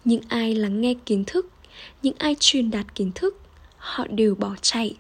những 0.05 0.23
ai 0.29 0.55
lắng 0.55 0.81
nghe 0.81 0.95
kiến 1.07 1.25
thức, 1.27 1.47
những 2.03 2.15
ai 2.19 2.37
truyền 2.41 2.71
đạt 2.71 2.95
kiến 2.95 3.11
thức, 3.15 3.37
họ 3.77 4.07
đều 4.11 4.35
bỏ 4.35 4.55
chạy. 4.63 4.97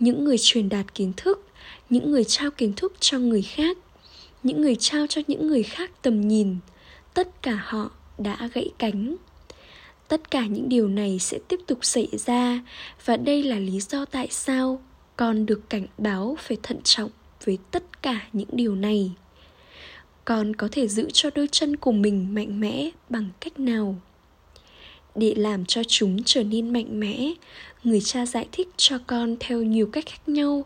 Những 0.00 0.24
người 0.24 0.36
truyền 0.40 0.68
đạt 0.68 0.94
kiến 0.94 1.12
thức, 1.16 1.46
những 1.90 2.10
người 2.10 2.24
trao 2.24 2.50
kiến 2.50 2.72
thức 2.76 2.92
cho 3.00 3.18
người 3.18 3.42
khác, 3.42 3.78
những 4.42 4.62
người 4.62 4.76
trao 4.78 5.06
cho 5.06 5.22
những 5.26 5.48
người 5.48 5.62
khác 5.62 5.90
tầm 6.02 6.28
nhìn 6.28 6.56
tất 7.14 7.42
cả 7.42 7.60
họ 7.64 7.90
đã 8.18 8.48
gãy 8.54 8.70
cánh. 8.78 9.16
Tất 10.08 10.30
cả 10.30 10.46
những 10.46 10.68
điều 10.68 10.88
này 10.88 11.18
sẽ 11.18 11.38
tiếp 11.48 11.60
tục 11.66 11.78
xảy 11.82 12.08
ra, 12.12 12.60
và 13.04 13.16
đây 13.16 13.42
là 13.42 13.58
lý 13.58 13.80
do 13.80 14.04
tại 14.04 14.28
sao 14.30 14.80
con 15.16 15.46
được 15.46 15.70
cảnh 15.70 15.86
báo 15.98 16.36
phải 16.40 16.56
thận 16.62 16.78
trọng 16.84 17.10
với 17.44 17.58
tất 17.70 18.02
cả 18.02 18.20
những 18.32 18.48
điều 18.52 18.74
này. 18.74 19.10
Con 20.24 20.56
có 20.56 20.68
thể 20.72 20.88
giữ 20.88 21.08
cho 21.12 21.30
đôi 21.34 21.48
chân 21.52 21.76
của 21.76 21.92
mình 21.92 22.34
mạnh 22.34 22.60
mẽ 22.60 22.90
bằng 23.08 23.28
cách 23.40 23.60
nào? 23.60 23.96
Để 25.14 25.34
làm 25.36 25.64
cho 25.64 25.82
chúng 25.88 26.22
trở 26.24 26.42
nên 26.42 26.72
mạnh 26.72 27.00
mẽ, 27.00 27.32
người 27.84 28.00
cha 28.00 28.26
giải 28.26 28.48
thích 28.52 28.68
cho 28.76 28.98
con 29.06 29.36
theo 29.40 29.62
nhiều 29.62 29.86
cách 29.92 30.04
khác 30.06 30.28
nhau, 30.28 30.64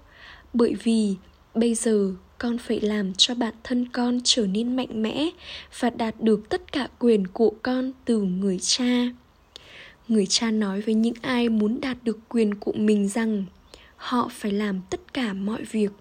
bởi 0.52 0.74
vì 0.82 1.14
bây 1.60 1.74
giờ, 1.74 2.14
con 2.38 2.58
phải 2.58 2.80
làm 2.80 3.14
cho 3.14 3.34
bản 3.34 3.54
thân 3.64 3.88
con 3.88 4.20
trở 4.24 4.46
nên 4.46 4.76
mạnh 4.76 5.02
mẽ 5.02 5.30
và 5.78 5.90
đạt 5.90 6.20
được 6.20 6.48
tất 6.48 6.72
cả 6.72 6.88
quyền 6.98 7.26
của 7.26 7.52
con 7.62 7.92
từ 8.04 8.22
người 8.22 8.58
cha. 8.62 9.08
Người 10.08 10.26
cha 10.26 10.50
nói 10.50 10.80
với 10.80 10.94
những 10.94 11.14
ai 11.22 11.48
muốn 11.48 11.80
đạt 11.80 11.96
được 12.02 12.18
quyền 12.28 12.54
của 12.54 12.72
mình 12.72 13.08
rằng 13.08 13.44
họ 13.96 14.30
phải 14.32 14.52
làm 14.52 14.80
tất 14.90 15.14
cả 15.14 15.32
mọi 15.32 15.64
việc 15.64 15.92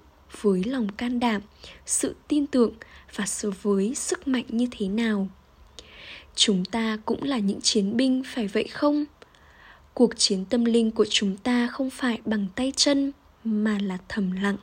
với 0.41 0.63
lòng 0.63 0.89
can 0.91 1.19
đảm, 1.19 1.41
sự 1.85 2.15
tin 2.27 2.47
tưởng 2.47 2.73
và 3.15 3.25
so 3.25 3.49
với 3.61 3.95
sức 3.95 4.27
mạnh 4.27 4.45
như 4.49 4.67
thế 4.71 4.87
nào. 4.87 5.27
Chúng 6.35 6.65
ta 6.65 6.97
cũng 7.05 7.23
là 7.23 7.37
những 7.37 7.61
chiến 7.61 7.97
binh, 7.97 8.23
phải 8.25 8.47
vậy 8.47 8.67
không? 8.67 9.05
Cuộc 9.93 10.17
chiến 10.17 10.45
tâm 10.45 10.65
linh 10.65 10.91
của 10.91 11.05
chúng 11.09 11.37
ta 11.37 11.67
không 11.67 11.89
phải 11.89 12.19
bằng 12.25 12.47
tay 12.55 12.73
chân 12.75 13.11
mà 13.43 13.77
là 13.81 13.97
thầm 14.09 14.31
lặng 14.31 14.57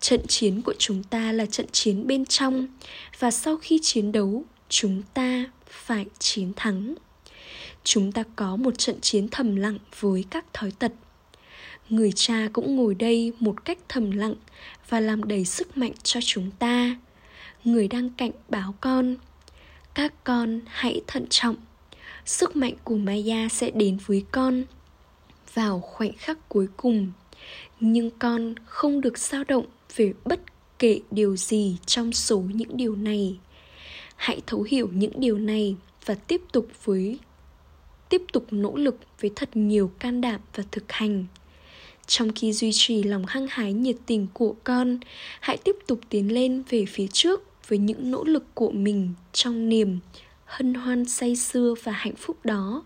trận 0.00 0.26
chiến 0.26 0.62
của 0.62 0.74
chúng 0.78 1.02
ta 1.02 1.32
là 1.32 1.46
trận 1.46 1.66
chiến 1.72 2.06
bên 2.06 2.24
trong, 2.24 2.66
và 3.18 3.30
sau 3.30 3.56
khi 3.56 3.78
chiến 3.82 4.12
đấu, 4.12 4.44
chúng 4.68 5.02
ta 5.14 5.44
phải 5.66 6.06
chiến 6.18 6.52
thắng. 6.56 6.94
Chúng 7.84 8.12
ta 8.12 8.22
có 8.36 8.56
một 8.56 8.78
trận 8.78 9.00
chiến 9.00 9.28
thầm 9.30 9.56
lặng 9.56 9.78
với 10.00 10.24
các 10.30 10.44
thói 10.52 10.70
tật. 10.78 10.92
Người 11.88 12.12
cha 12.14 12.48
cũng 12.52 12.76
ngồi 12.76 12.94
đây 12.94 13.32
một 13.40 13.64
cách 13.64 13.78
thầm 13.88 14.10
lặng 14.10 14.34
và 14.88 15.00
làm 15.00 15.24
đầy 15.24 15.44
sức 15.44 15.76
mạnh 15.76 15.92
cho 16.02 16.20
chúng 16.22 16.50
ta. 16.50 16.96
Người 17.64 17.88
đang 17.88 18.10
cảnh 18.10 18.30
báo 18.48 18.74
con, 18.80 19.16
các 19.94 20.24
con 20.24 20.60
hãy 20.66 21.00
thận 21.06 21.26
trọng, 21.30 21.56
sức 22.24 22.56
mạnh 22.56 22.74
của 22.84 22.96
maya 22.96 23.48
sẽ 23.48 23.70
đến 23.70 23.98
với 24.06 24.24
con. 24.30 24.64
Vào 25.54 25.80
khoảnh 25.80 26.12
khắc 26.12 26.48
cuối 26.48 26.66
cùng 26.76 27.12
nhưng 27.80 28.10
con 28.18 28.54
không 28.64 29.00
được 29.00 29.18
dao 29.18 29.44
động 29.44 29.66
về 29.96 30.12
bất 30.24 30.40
kể 30.78 31.00
điều 31.10 31.36
gì 31.36 31.76
trong 31.86 32.12
số 32.12 32.40
những 32.54 32.76
điều 32.76 32.96
này. 32.96 33.38
Hãy 34.16 34.40
thấu 34.46 34.62
hiểu 34.62 34.88
những 34.92 35.12
điều 35.14 35.38
này 35.38 35.76
và 36.04 36.14
tiếp 36.14 36.42
tục 36.52 36.68
với, 36.84 37.18
tiếp 38.08 38.22
tục 38.32 38.46
nỗ 38.50 38.76
lực 38.76 38.96
với 39.20 39.30
thật 39.36 39.48
nhiều 39.54 39.90
can 39.98 40.20
đảm 40.20 40.40
và 40.54 40.64
thực 40.70 40.92
hành. 40.92 41.26
Trong 42.06 42.32
khi 42.32 42.52
duy 42.52 42.70
trì 42.72 43.02
lòng 43.02 43.24
hăng 43.28 43.46
hái 43.50 43.72
nhiệt 43.72 43.96
tình 44.06 44.26
của 44.32 44.54
con, 44.64 44.98
hãy 45.40 45.56
tiếp 45.64 45.76
tục 45.86 46.00
tiến 46.08 46.32
lên 46.32 46.62
về 46.68 46.84
phía 46.86 47.06
trước 47.12 47.40
với 47.68 47.78
những 47.78 48.10
nỗ 48.10 48.24
lực 48.24 48.44
của 48.54 48.70
mình 48.70 49.12
trong 49.32 49.68
niềm 49.68 49.98
hân 50.44 50.74
hoan 50.74 51.04
say 51.04 51.36
sưa 51.36 51.74
và 51.82 51.92
hạnh 51.92 52.16
phúc 52.16 52.36
đó 52.44 52.82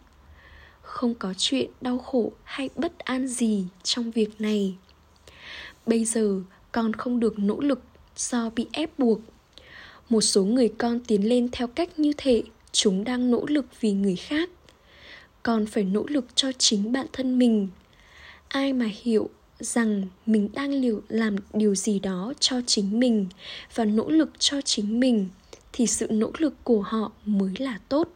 không 0.84 1.14
có 1.14 1.34
chuyện 1.38 1.70
đau 1.80 1.98
khổ 1.98 2.32
hay 2.44 2.68
bất 2.76 2.98
an 2.98 3.26
gì 3.26 3.64
trong 3.82 4.10
việc 4.10 4.40
này. 4.40 4.74
Bây 5.86 6.04
giờ, 6.04 6.40
con 6.72 6.92
không 6.92 7.20
được 7.20 7.38
nỗ 7.38 7.60
lực 7.60 7.80
do 8.16 8.50
bị 8.50 8.66
ép 8.72 8.98
buộc. 8.98 9.20
Một 10.08 10.20
số 10.20 10.44
người 10.44 10.68
con 10.78 11.00
tiến 11.00 11.28
lên 11.28 11.48
theo 11.52 11.66
cách 11.66 11.98
như 11.98 12.12
thế 12.16 12.42
chúng 12.72 13.04
đang 13.04 13.30
nỗ 13.30 13.46
lực 13.46 13.66
vì 13.80 13.92
người 13.92 14.16
khác. 14.16 14.50
Con 15.42 15.66
phải 15.66 15.84
nỗ 15.84 16.04
lực 16.08 16.26
cho 16.34 16.52
chính 16.58 16.92
bản 16.92 17.06
thân 17.12 17.38
mình. 17.38 17.68
Ai 18.48 18.72
mà 18.72 18.90
hiểu 19.02 19.30
rằng 19.60 20.02
mình 20.26 20.48
đang 20.52 20.70
liều 20.70 21.00
làm 21.08 21.36
điều 21.52 21.74
gì 21.74 21.98
đó 21.98 22.32
cho 22.40 22.60
chính 22.66 23.00
mình 23.00 23.26
và 23.74 23.84
nỗ 23.84 24.10
lực 24.10 24.30
cho 24.38 24.60
chính 24.60 25.00
mình 25.00 25.28
thì 25.72 25.86
sự 25.86 26.06
nỗ 26.10 26.30
lực 26.38 26.54
của 26.64 26.80
họ 26.80 27.12
mới 27.24 27.52
là 27.58 27.78
tốt 27.88 28.08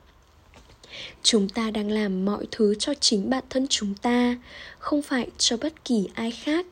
chúng 1.23 1.49
ta 1.49 1.71
đang 1.71 1.91
làm 1.91 2.25
mọi 2.25 2.47
thứ 2.51 2.75
cho 2.75 2.95
chính 3.01 3.31
bản 3.31 3.45
thân 3.51 3.67
chúng 3.71 3.95
ta 3.95 4.37
không 4.79 5.03
phải 5.03 5.31
cho 5.39 5.57
bất 5.57 5.85
kỳ 5.85 6.09
ai 6.15 6.31
khác. 6.31 6.67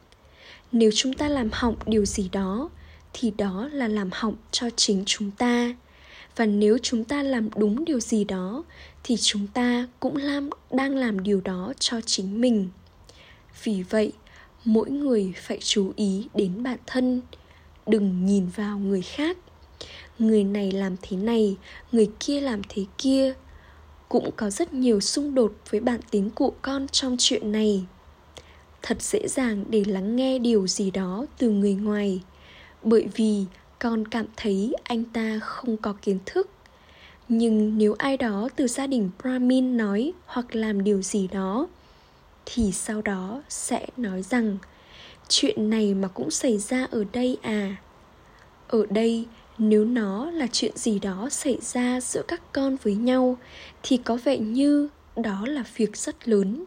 Nếu 0.72 0.90
chúng 0.94 1.12
ta 1.12 1.28
làm 1.28 1.48
hỏng 1.52 1.76
điều 1.86 2.04
gì 2.04 2.28
đó 2.32 2.70
thì 3.12 3.32
đó 3.36 3.68
là 3.72 3.88
làm 3.88 4.10
hỏng 4.12 4.34
cho 4.50 4.70
chính 4.76 5.02
chúng 5.06 5.30
ta. 5.30 5.74
Và 6.36 6.46
nếu 6.46 6.78
chúng 6.82 7.04
ta 7.04 7.22
làm 7.22 7.48
đúng 7.56 7.84
điều 7.84 8.00
gì 8.00 8.24
đó 8.24 8.64
thì 9.04 9.16
chúng 9.20 9.46
ta 9.46 9.88
cũng 10.00 10.16
làm, 10.16 10.50
đang 10.70 10.96
làm 10.96 11.22
điều 11.22 11.40
đó 11.40 11.72
cho 11.78 12.00
chính 12.00 12.40
mình. 12.40 12.68
Vì 13.64 13.82
vậy 13.82 14.12
mỗi 14.64 14.90
người 14.90 15.32
phải 15.36 15.58
chú 15.60 15.92
ý 15.96 16.26
đến 16.34 16.62
bản 16.62 16.78
thân. 16.86 17.20
Đừng 17.86 18.26
nhìn 18.26 18.46
vào 18.46 18.78
người 18.78 19.02
khác. 19.02 19.36
Người 20.18 20.44
này 20.44 20.72
làm 20.72 20.96
thế 21.02 21.16
này 21.16 21.56
người 21.92 22.10
kia 22.20 22.40
làm 22.40 22.62
thế 22.68 22.84
kia 22.98 23.34
cũng 24.08 24.30
có 24.36 24.50
rất 24.50 24.74
nhiều 24.74 25.00
xung 25.00 25.34
đột 25.34 25.52
với 25.70 25.80
bản 25.80 26.00
tính 26.10 26.30
cụ 26.30 26.52
con 26.62 26.88
trong 26.88 27.16
chuyện 27.18 27.52
này. 27.52 27.84
Thật 28.82 29.02
dễ 29.02 29.28
dàng 29.28 29.64
để 29.68 29.84
lắng 29.86 30.16
nghe 30.16 30.38
điều 30.38 30.66
gì 30.66 30.90
đó 30.90 31.26
từ 31.38 31.50
người 31.50 31.74
ngoài, 31.74 32.20
bởi 32.82 33.06
vì 33.14 33.44
con 33.78 34.08
cảm 34.08 34.26
thấy 34.36 34.74
anh 34.84 35.04
ta 35.04 35.38
không 35.42 35.76
có 35.76 35.94
kiến 36.02 36.18
thức. 36.26 36.50
Nhưng 37.28 37.78
nếu 37.78 37.94
ai 37.98 38.16
đó 38.16 38.48
từ 38.56 38.66
gia 38.66 38.86
đình 38.86 39.10
brahmin 39.22 39.76
nói 39.76 40.12
hoặc 40.26 40.56
làm 40.56 40.84
điều 40.84 41.02
gì 41.02 41.28
đó, 41.32 41.68
thì 42.46 42.72
sau 42.72 43.02
đó 43.02 43.42
sẽ 43.48 43.86
nói 43.96 44.22
rằng, 44.22 44.58
chuyện 45.28 45.70
này 45.70 45.94
mà 45.94 46.08
cũng 46.08 46.30
xảy 46.30 46.58
ra 46.58 46.86
ở 46.90 47.04
đây 47.12 47.38
à? 47.42 47.76
Ở 48.68 48.86
đây 48.90 49.26
nếu 49.58 49.84
nó 49.84 50.30
là 50.30 50.46
chuyện 50.52 50.72
gì 50.76 50.98
đó 50.98 51.28
xảy 51.30 51.58
ra 51.60 52.00
giữa 52.00 52.22
các 52.28 52.52
con 52.52 52.76
với 52.82 52.94
nhau, 52.94 53.38
thì 53.82 53.96
có 53.96 54.18
vẻ 54.24 54.38
như 54.38 54.88
đó 55.16 55.46
là 55.46 55.64
việc 55.76 55.96
rất 55.96 56.28
lớn. 56.28 56.64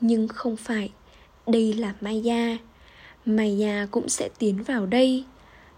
Nhưng 0.00 0.28
không 0.28 0.56
phải, 0.56 0.92
đây 1.46 1.72
là 1.72 1.94
maya. 2.00 2.56
Maya 3.24 3.86
cũng 3.90 4.08
sẽ 4.08 4.28
tiến 4.38 4.62
vào 4.62 4.86
đây. 4.86 5.24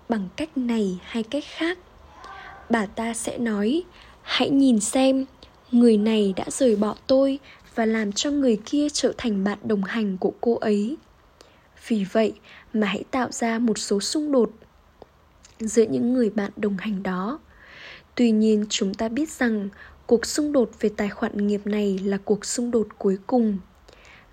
Bằng 0.09 0.29
cách 0.37 0.57
này 0.57 0.99
hay 1.03 1.23
cách 1.23 1.45
khác, 1.47 1.79
bà 2.71 2.87
ta 2.87 3.15
sẽ 3.15 3.39
nói, 3.39 3.83
hãy 4.23 4.51
nhìn 4.51 4.81
xem, 4.81 5.27
người 5.73 5.97
này 5.97 6.33
đã 6.37 6.45
rời 6.49 6.77
bỏ 6.77 6.95
tôi 7.07 7.39
và 7.75 7.87
làm 7.87 8.13
cho 8.13 8.31
người 8.31 8.61
kia 8.65 8.89
trở 8.93 9.13
thành 9.19 9.45
bạn 9.45 9.59
đồng 9.63 9.83
hành 9.83 10.17
của 10.17 10.33
cô 10.41 10.55
ấy. 10.55 10.97
Vì 11.89 12.05
vậy 12.13 12.33
mà 12.73 12.87
hãy 12.87 13.05
tạo 13.11 13.33
ra 13.33 13.59
một 13.59 13.79
số 13.79 14.01
xung 14.01 14.33
đột 14.33 14.51
giữa 15.61 15.85
những 15.91 16.15
người 16.15 16.31
bạn 16.31 16.51
đồng 16.57 16.77
hành 16.77 17.03
đó. 17.03 17.39
Tuy 18.15 18.31
nhiên, 18.31 18.65
chúng 18.69 18.95
ta 18.95 19.09
biết 19.09 19.31
rằng 19.31 19.69
cuộc 20.07 20.27
xung 20.27 20.53
đột 20.53 20.71
về 20.81 20.91
tài 20.97 21.09
khoản 21.09 21.47
nghiệp 21.47 21.61
này 21.65 22.01
là 22.05 22.19
cuộc 22.25 22.45
xung 22.45 22.71
đột 22.71 22.87
cuối 22.99 23.19
cùng. 23.27 23.59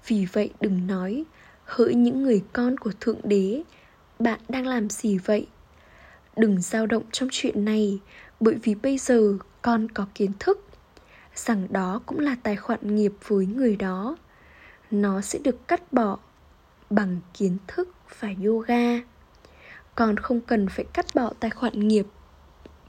Vì 0.07 0.25
vậy, 0.33 0.49
đừng 0.61 0.87
nói, 0.87 1.23
hỡi 1.65 1.95
những 1.95 2.23
người 2.23 2.43
con 2.53 2.77
của 2.77 2.91
thượng 2.99 3.19
đế, 3.23 3.63
bạn 4.19 4.39
đang 4.49 4.67
làm 4.67 4.89
gì 4.89 5.17
vậy? 5.17 5.47
Đừng 6.35 6.61
dao 6.61 6.85
động 6.85 7.03
trong 7.11 7.29
chuyện 7.31 7.65
này, 7.65 7.99
bởi 8.39 8.55
vì 8.63 8.75
bây 8.75 8.97
giờ 8.97 9.37
con 9.61 9.87
có 9.91 10.07
kiến 10.15 10.31
thức 10.39 10.67
rằng 11.35 11.67
đó 11.69 12.01
cũng 12.05 12.19
là 12.19 12.35
tài 12.43 12.55
khoản 12.55 12.95
nghiệp 12.95 13.13
với 13.27 13.45
người 13.45 13.75
đó. 13.75 14.17
Nó 14.91 15.21
sẽ 15.21 15.39
được 15.39 15.67
cắt 15.67 15.93
bỏ 15.93 16.17
bằng 16.89 17.19
kiến 17.33 17.57
thức 17.67 17.89
và 18.19 18.29
yoga 18.45 18.99
còn 19.97 20.17
không 20.17 20.41
cần 20.41 20.67
phải 20.69 20.85
cắt 20.93 21.05
bỏ 21.15 21.31
tài 21.39 21.51
khoản 21.51 21.87
nghiệp 21.87 22.05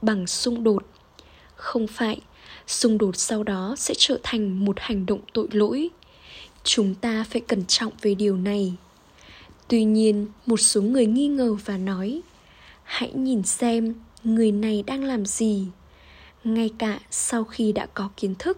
bằng 0.01 0.27
xung 0.27 0.63
đột. 0.63 0.85
Không 1.55 1.87
phải, 1.87 2.21
xung 2.67 2.97
đột 2.97 3.15
sau 3.15 3.43
đó 3.43 3.75
sẽ 3.77 3.93
trở 3.97 4.19
thành 4.23 4.65
một 4.65 4.75
hành 4.79 5.05
động 5.05 5.19
tội 5.33 5.47
lỗi. 5.51 5.89
Chúng 6.63 6.95
ta 6.95 7.25
phải 7.29 7.41
cẩn 7.41 7.65
trọng 7.65 7.93
về 8.01 8.15
điều 8.15 8.37
này. 8.37 8.73
Tuy 9.67 9.83
nhiên, 9.83 10.27
một 10.45 10.57
số 10.57 10.81
người 10.81 11.05
nghi 11.05 11.27
ngờ 11.27 11.55
và 11.65 11.77
nói, 11.77 12.21
hãy 12.83 13.11
nhìn 13.13 13.43
xem 13.43 13.95
người 14.23 14.51
này 14.51 14.83
đang 14.87 15.03
làm 15.03 15.25
gì, 15.25 15.67
ngay 16.43 16.69
cả 16.77 16.99
sau 17.11 17.43
khi 17.43 17.71
đã 17.71 17.85
có 17.93 18.09
kiến 18.17 18.35
thức. 18.39 18.57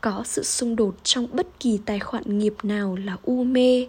Có 0.00 0.22
sự 0.26 0.42
xung 0.42 0.76
đột 0.76 0.94
trong 1.02 1.26
bất 1.32 1.46
kỳ 1.60 1.78
tài 1.86 2.00
khoản 2.00 2.38
nghiệp 2.38 2.54
nào 2.62 2.96
là 3.04 3.16
u 3.22 3.44
mê 3.44 3.86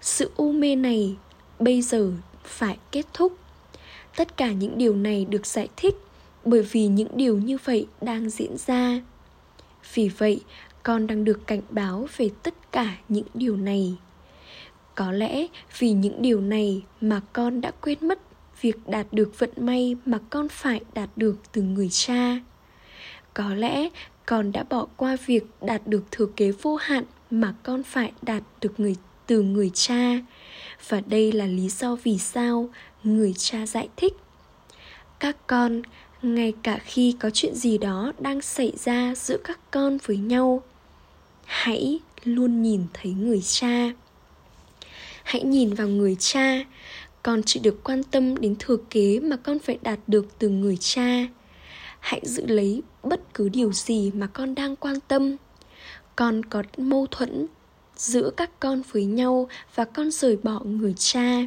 sự 0.00 0.30
u 0.36 0.52
mê 0.52 0.76
này 0.76 1.16
bây 1.58 1.82
giờ 1.82 2.12
phải 2.44 2.78
kết 2.92 3.06
thúc. 3.12 3.38
Tất 4.16 4.36
cả 4.36 4.52
những 4.52 4.78
điều 4.78 4.96
này 4.96 5.24
được 5.24 5.46
giải 5.46 5.68
thích 5.76 5.94
bởi 6.44 6.62
vì 6.62 6.86
những 6.86 7.08
điều 7.14 7.38
như 7.38 7.58
vậy 7.64 7.86
đang 8.00 8.30
diễn 8.30 8.56
ra. 8.66 9.00
Vì 9.94 10.08
vậy, 10.08 10.40
con 10.82 11.06
đang 11.06 11.24
được 11.24 11.46
cảnh 11.46 11.62
báo 11.70 12.08
về 12.16 12.30
tất 12.42 12.72
cả 12.72 12.96
những 13.08 13.26
điều 13.34 13.56
này. 13.56 13.96
Có 14.94 15.12
lẽ 15.12 15.46
vì 15.78 15.92
những 15.92 16.22
điều 16.22 16.40
này 16.40 16.82
mà 17.00 17.20
con 17.32 17.60
đã 17.60 17.70
quên 17.70 17.98
mất 18.00 18.18
việc 18.60 18.76
đạt 18.86 19.06
được 19.12 19.38
vận 19.38 19.50
may 19.56 19.96
mà 20.06 20.18
con 20.30 20.48
phải 20.48 20.80
đạt 20.94 21.08
được 21.16 21.36
từ 21.52 21.62
người 21.62 21.88
cha. 21.88 22.38
Có 23.34 23.54
lẽ 23.54 23.88
con 24.26 24.52
đã 24.52 24.64
bỏ 24.70 24.86
qua 24.96 25.16
việc 25.26 25.44
đạt 25.60 25.86
được 25.86 26.02
thừa 26.10 26.26
kế 26.36 26.50
vô 26.50 26.76
hạn 26.76 27.04
mà 27.30 27.54
con 27.62 27.82
phải 27.82 28.12
đạt 28.22 28.42
được 28.60 28.80
người, 28.80 28.96
từ 29.26 29.42
người 29.42 29.70
cha 29.74 30.18
và 30.88 31.00
đây 31.06 31.32
là 31.32 31.46
lý 31.46 31.68
do 31.68 31.96
vì 32.02 32.18
sao 32.18 32.68
người 33.04 33.34
cha 33.36 33.66
giải 33.66 33.88
thích. 33.96 34.12
Các 35.18 35.36
con, 35.46 35.82
ngay 36.22 36.52
cả 36.62 36.78
khi 36.84 37.16
có 37.20 37.30
chuyện 37.30 37.54
gì 37.54 37.78
đó 37.78 38.12
đang 38.18 38.40
xảy 38.40 38.72
ra 38.76 39.14
giữa 39.14 39.36
các 39.44 39.58
con 39.70 39.98
với 40.06 40.16
nhau, 40.16 40.62
hãy 41.44 42.00
luôn 42.24 42.62
nhìn 42.62 42.84
thấy 42.94 43.12
người 43.12 43.40
cha. 43.42 43.90
Hãy 45.22 45.42
nhìn 45.42 45.74
vào 45.74 45.88
người 45.88 46.16
cha. 46.18 46.64
Con 47.22 47.42
chỉ 47.46 47.60
được 47.60 47.84
quan 47.84 48.02
tâm 48.02 48.36
đến 48.36 48.56
thừa 48.58 48.76
kế 48.90 49.20
mà 49.20 49.36
con 49.36 49.58
phải 49.58 49.78
đạt 49.82 49.98
được 50.06 50.26
từ 50.38 50.48
người 50.48 50.76
cha. 50.80 51.26
Hãy 52.00 52.20
giữ 52.24 52.46
lấy 52.46 52.82
bất 53.02 53.34
cứ 53.34 53.48
điều 53.48 53.72
gì 53.72 54.10
mà 54.14 54.26
con 54.26 54.54
đang 54.54 54.76
quan 54.76 55.00
tâm. 55.08 55.36
Con 56.16 56.44
có 56.44 56.62
mâu 56.76 57.06
thuẫn 57.10 57.46
giữa 57.96 58.30
các 58.36 58.50
con 58.60 58.82
với 58.92 59.04
nhau 59.04 59.48
và 59.74 59.84
con 59.84 60.10
rời 60.10 60.36
bỏ 60.42 60.60
người 60.60 60.94
cha. 60.96 61.38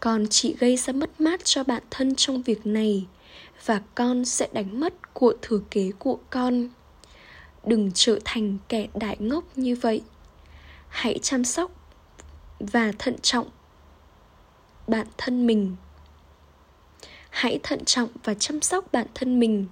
Con 0.00 0.26
chỉ 0.30 0.54
gây 0.58 0.76
ra 0.76 0.92
mất 0.92 1.20
mát 1.20 1.44
cho 1.44 1.64
bản 1.64 1.82
thân 1.90 2.14
trong 2.14 2.42
việc 2.42 2.66
này, 2.66 3.06
và 3.64 3.80
con 3.94 4.24
sẽ 4.24 4.48
đánh 4.52 4.80
mất 4.80 5.14
của 5.14 5.34
thừa 5.42 5.60
kế 5.70 5.90
của 5.98 6.18
con. 6.30 6.68
Đừng 7.64 7.90
trở 7.94 8.18
thành 8.24 8.58
kẻ 8.68 8.88
đại 8.94 9.16
ngốc 9.20 9.44
như 9.56 9.76
vậy. 9.76 10.02
Hãy 10.88 11.18
chăm 11.22 11.44
sóc 11.44 11.70
và 12.60 12.92
thận 12.98 13.16
trọng 13.22 13.48
bản 14.86 15.06
thân 15.18 15.46
mình. 15.46 15.76
Hãy 17.30 17.60
thận 17.62 17.84
trọng 17.84 18.08
và 18.24 18.34
chăm 18.34 18.60
sóc 18.60 18.92
bản 18.92 19.06
thân 19.14 19.40
mình. 19.40 19.66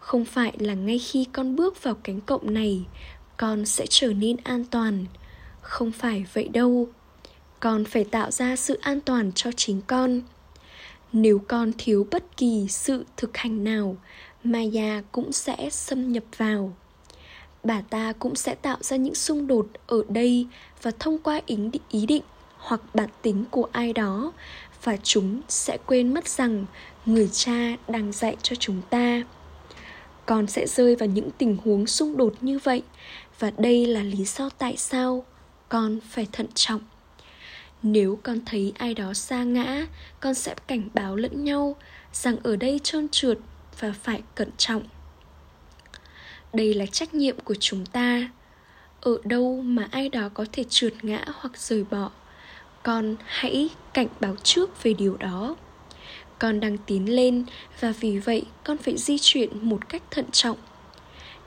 Không 0.00 0.24
phải 0.24 0.52
là 0.58 0.74
ngay 0.74 0.98
khi 0.98 1.26
con 1.32 1.56
bước 1.56 1.82
vào 1.82 1.94
cánh 1.94 2.20
cổng 2.20 2.54
này, 2.54 2.84
con 3.36 3.66
sẽ 3.66 3.86
trở 3.90 4.12
nên 4.12 4.36
an 4.44 4.64
toàn 4.64 5.04
không 5.68 5.92
phải 5.92 6.24
vậy 6.32 6.48
đâu. 6.48 6.88
Con 7.60 7.84
phải 7.84 8.04
tạo 8.04 8.30
ra 8.30 8.56
sự 8.56 8.78
an 8.82 9.00
toàn 9.00 9.32
cho 9.34 9.50
chính 9.56 9.80
con. 9.86 10.20
Nếu 11.12 11.38
con 11.48 11.72
thiếu 11.78 12.06
bất 12.10 12.36
kỳ 12.36 12.66
sự 12.68 13.04
thực 13.16 13.36
hành 13.36 13.64
nào 13.64 13.96
maya 14.44 15.02
cũng 15.12 15.32
sẽ 15.32 15.70
xâm 15.70 16.12
nhập 16.12 16.24
vào. 16.36 16.72
Bà 17.64 17.80
ta 17.80 18.12
cũng 18.18 18.34
sẽ 18.34 18.54
tạo 18.54 18.76
ra 18.80 18.96
những 18.96 19.14
xung 19.14 19.46
đột 19.46 19.66
ở 19.86 20.02
đây 20.08 20.46
và 20.82 20.90
thông 20.98 21.18
qua 21.18 21.40
ý 21.46 21.56
định, 21.56 21.82
ý 21.90 22.06
định 22.06 22.22
hoặc 22.56 22.80
bản 22.94 23.08
tính 23.22 23.44
của 23.50 23.68
ai 23.72 23.92
đó 23.92 24.32
và 24.84 24.96
chúng 25.02 25.40
sẽ 25.48 25.78
quên 25.86 26.14
mất 26.14 26.28
rằng 26.28 26.66
người 27.06 27.28
cha 27.32 27.76
đang 27.88 28.12
dạy 28.12 28.36
cho 28.42 28.56
chúng 28.56 28.82
ta. 28.90 29.22
Con 30.26 30.46
sẽ 30.46 30.66
rơi 30.66 30.96
vào 30.96 31.08
những 31.08 31.30
tình 31.38 31.56
huống 31.64 31.86
xung 31.86 32.16
đột 32.16 32.34
như 32.40 32.58
vậy 32.58 32.82
và 33.38 33.50
đây 33.58 33.86
là 33.86 34.02
lý 34.02 34.24
do 34.24 34.48
tại 34.58 34.76
sao 34.76 35.24
con 35.68 35.98
phải 36.10 36.26
thận 36.32 36.46
trọng. 36.54 36.80
Nếu 37.82 38.18
con 38.22 38.38
thấy 38.46 38.72
ai 38.78 38.94
đó 38.94 39.14
xa 39.14 39.42
ngã, 39.42 39.86
con 40.20 40.34
sẽ 40.34 40.54
cảnh 40.66 40.88
báo 40.94 41.16
lẫn 41.16 41.44
nhau 41.44 41.76
rằng 42.12 42.36
ở 42.42 42.56
đây 42.56 42.80
trơn 42.82 43.08
trượt 43.08 43.38
và 43.80 43.92
phải 44.02 44.22
cẩn 44.34 44.50
trọng. 44.56 44.82
Đây 46.52 46.74
là 46.74 46.86
trách 46.86 47.14
nhiệm 47.14 47.40
của 47.40 47.54
chúng 47.60 47.86
ta. 47.86 48.30
Ở 49.00 49.18
đâu 49.24 49.62
mà 49.62 49.88
ai 49.90 50.08
đó 50.08 50.28
có 50.34 50.44
thể 50.52 50.64
trượt 50.68 51.04
ngã 51.04 51.24
hoặc 51.34 51.58
rời 51.58 51.84
bỏ, 51.90 52.10
con 52.82 53.16
hãy 53.24 53.68
cảnh 53.94 54.08
báo 54.20 54.36
trước 54.42 54.82
về 54.82 54.94
điều 54.94 55.16
đó. 55.16 55.56
Con 56.38 56.60
đang 56.60 56.78
tiến 56.78 57.14
lên 57.16 57.44
và 57.80 57.92
vì 58.00 58.18
vậy 58.18 58.46
con 58.64 58.76
phải 58.78 58.96
di 58.96 59.18
chuyển 59.20 59.68
một 59.68 59.88
cách 59.88 60.02
thận 60.10 60.24
trọng 60.32 60.58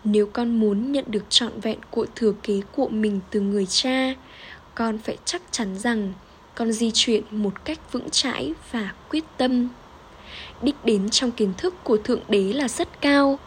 nếu 0.03 0.25
con 0.25 0.59
muốn 0.59 0.91
nhận 0.91 1.05
được 1.07 1.23
trọn 1.29 1.59
vẹn 1.59 1.79
của 1.89 2.05
thừa 2.15 2.33
kế 2.43 2.61
của 2.75 2.87
mình 2.87 3.19
từ 3.31 3.39
người 3.39 3.65
cha, 3.65 4.13
con 4.75 4.97
phải 4.97 5.17
chắc 5.25 5.41
chắn 5.51 5.77
rằng 5.77 6.13
con 6.55 6.71
di 6.71 6.91
chuyển 6.93 7.23
một 7.31 7.65
cách 7.65 7.91
vững 7.91 8.09
chãi 8.09 8.53
và 8.71 8.93
quyết 9.09 9.23
tâm. 9.37 9.69
Đích 10.61 10.85
đến 10.85 11.09
trong 11.09 11.31
kiến 11.31 11.53
thức 11.57 11.75
của 11.83 11.97
thượng 11.97 12.21
đế 12.29 12.53
là 12.53 12.67
rất 12.67 13.01
cao. 13.01 13.39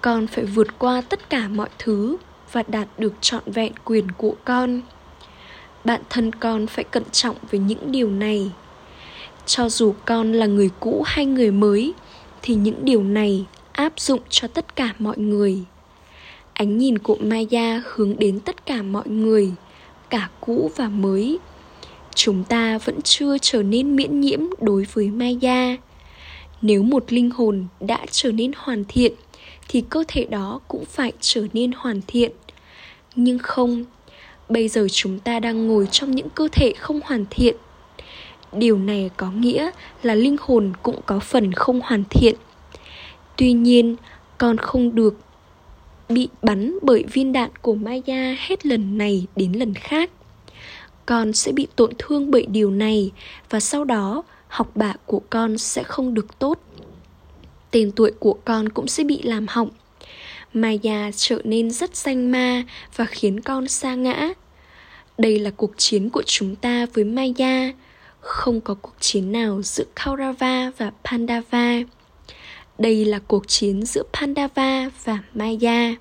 Con 0.00 0.26
phải 0.26 0.44
vượt 0.44 0.78
qua 0.78 1.00
tất 1.00 1.30
cả 1.30 1.48
mọi 1.48 1.68
thứ 1.78 2.16
và 2.52 2.62
đạt 2.68 2.88
được 2.98 3.12
trọn 3.20 3.42
vẹn 3.46 3.72
quyền 3.84 4.10
của 4.12 4.34
con. 4.44 4.80
Bạn 5.84 6.00
thân 6.10 6.32
con 6.32 6.66
phải 6.66 6.84
cẩn 6.84 7.04
trọng 7.12 7.36
với 7.50 7.60
những 7.60 7.92
điều 7.92 8.10
này. 8.10 8.50
Cho 9.46 9.68
dù 9.68 9.94
con 10.04 10.32
là 10.32 10.46
người 10.46 10.70
cũ 10.80 11.02
hay 11.06 11.26
người 11.26 11.50
mới, 11.50 11.94
thì 12.42 12.54
những 12.54 12.84
điều 12.84 13.02
này 13.02 13.46
áp 13.72 13.92
dụng 14.00 14.20
cho 14.30 14.48
tất 14.48 14.76
cả 14.76 14.94
mọi 14.98 15.18
người 15.18 15.58
ánh 16.54 16.78
nhìn 16.78 16.98
của 16.98 17.16
maya 17.20 17.82
hướng 17.84 18.18
đến 18.18 18.40
tất 18.40 18.66
cả 18.66 18.82
mọi 18.82 19.08
người, 19.08 19.52
cả 20.10 20.28
cũ 20.40 20.70
và 20.76 20.88
mới. 20.88 21.38
Chúng 22.14 22.44
ta 22.44 22.78
vẫn 22.78 23.02
chưa 23.02 23.38
trở 23.38 23.62
nên 23.62 23.96
miễn 23.96 24.20
nhiễm 24.20 24.40
đối 24.60 24.86
với 24.92 25.10
maya. 25.10 25.76
Nếu 26.62 26.82
một 26.82 27.12
linh 27.12 27.30
hồn 27.30 27.66
đã 27.80 28.06
trở 28.10 28.32
nên 28.32 28.52
hoàn 28.56 28.84
thiện, 28.88 29.12
thì 29.68 29.84
cơ 29.90 30.04
thể 30.08 30.24
đó 30.24 30.60
cũng 30.68 30.84
phải 30.84 31.12
trở 31.20 31.46
nên 31.52 31.72
hoàn 31.76 32.00
thiện. 32.06 32.32
Nhưng 33.16 33.38
không, 33.38 33.84
bây 34.48 34.68
giờ 34.68 34.86
chúng 34.92 35.18
ta 35.18 35.40
đang 35.40 35.66
ngồi 35.66 35.86
trong 35.90 36.10
những 36.10 36.30
cơ 36.30 36.48
thể 36.52 36.72
không 36.78 37.00
hoàn 37.04 37.24
thiện. 37.30 37.56
Điều 38.52 38.78
này 38.78 39.10
có 39.16 39.30
nghĩa 39.30 39.70
là 40.02 40.14
linh 40.14 40.36
hồn 40.40 40.72
cũng 40.82 41.00
có 41.06 41.18
phần 41.18 41.52
không 41.52 41.80
hoàn 41.84 42.04
thiện. 42.10 42.34
Tuy 43.36 43.52
nhiên 43.52 43.96
con 44.38 44.56
không 44.56 44.94
được 44.94 45.14
bị 46.14 46.28
bắn 46.42 46.78
bởi 46.82 47.04
viên 47.12 47.32
đạn 47.32 47.50
của 47.62 47.74
maya 47.74 48.36
hết 48.38 48.66
lần 48.66 48.98
này 48.98 49.26
đến 49.36 49.52
lần 49.52 49.74
khác. 49.74 50.10
Con 51.06 51.32
sẽ 51.32 51.52
bị 51.52 51.66
tổn 51.76 51.92
thương 51.98 52.30
bởi 52.30 52.46
điều 52.46 52.70
này 52.70 53.10
và 53.50 53.60
sau 53.60 53.84
đó 53.84 54.22
học 54.48 54.70
bạ 54.74 54.94
của 55.06 55.20
con 55.30 55.58
sẽ 55.58 55.82
không 55.82 56.14
được 56.14 56.38
tốt. 56.38 56.58
Tên 57.70 57.90
tuổi 57.90 58.12
của 58.18 58.38
con 58.44 58.68
cũng 58.68 58.86
sẽ 58.86 59.04
bị 59.04 59.22
làm 59.22 59.46
hỏng. 59.48 59.70
Maya 60.54 61.10
trở 61.16 61.38
nên 61.44 61.70
rất 61.70 61.96
danh 61.96 62.30
ma 62.30 62.64
và 62.96 63.04
khiến 63.04 63.40
con 63.40 63.68
xa 63.68 63.94
ngã. 63.94 64.28
Đây 65.18 65.38
là 65.38 65.50
cuộc 65.50 65.72
chiến 65.76 66.10
của 66.10 66.22
chúng 66.26 66.56
ta 66.56 66.86
với 66.94 67.04
maya. 67.04 67.72
Không 68.20 68.60
có 68.60 68.74
cuộc 68.74 68.94
chiến 69.00 69.32
nào 69.32 69.62
giữa 69.62 69.84
kaurava 70.04 70.70
và 70.78 70.92
pandava 71.04 71.80
đây 72.82 73.04
là 73.04 73.18
cuộc 73.18 73.48
chiến 73.48 73.82
giữa 73.82 74.02
pandava 74.12 74.90
và 75.04 75.18
maya. 75.34 75.94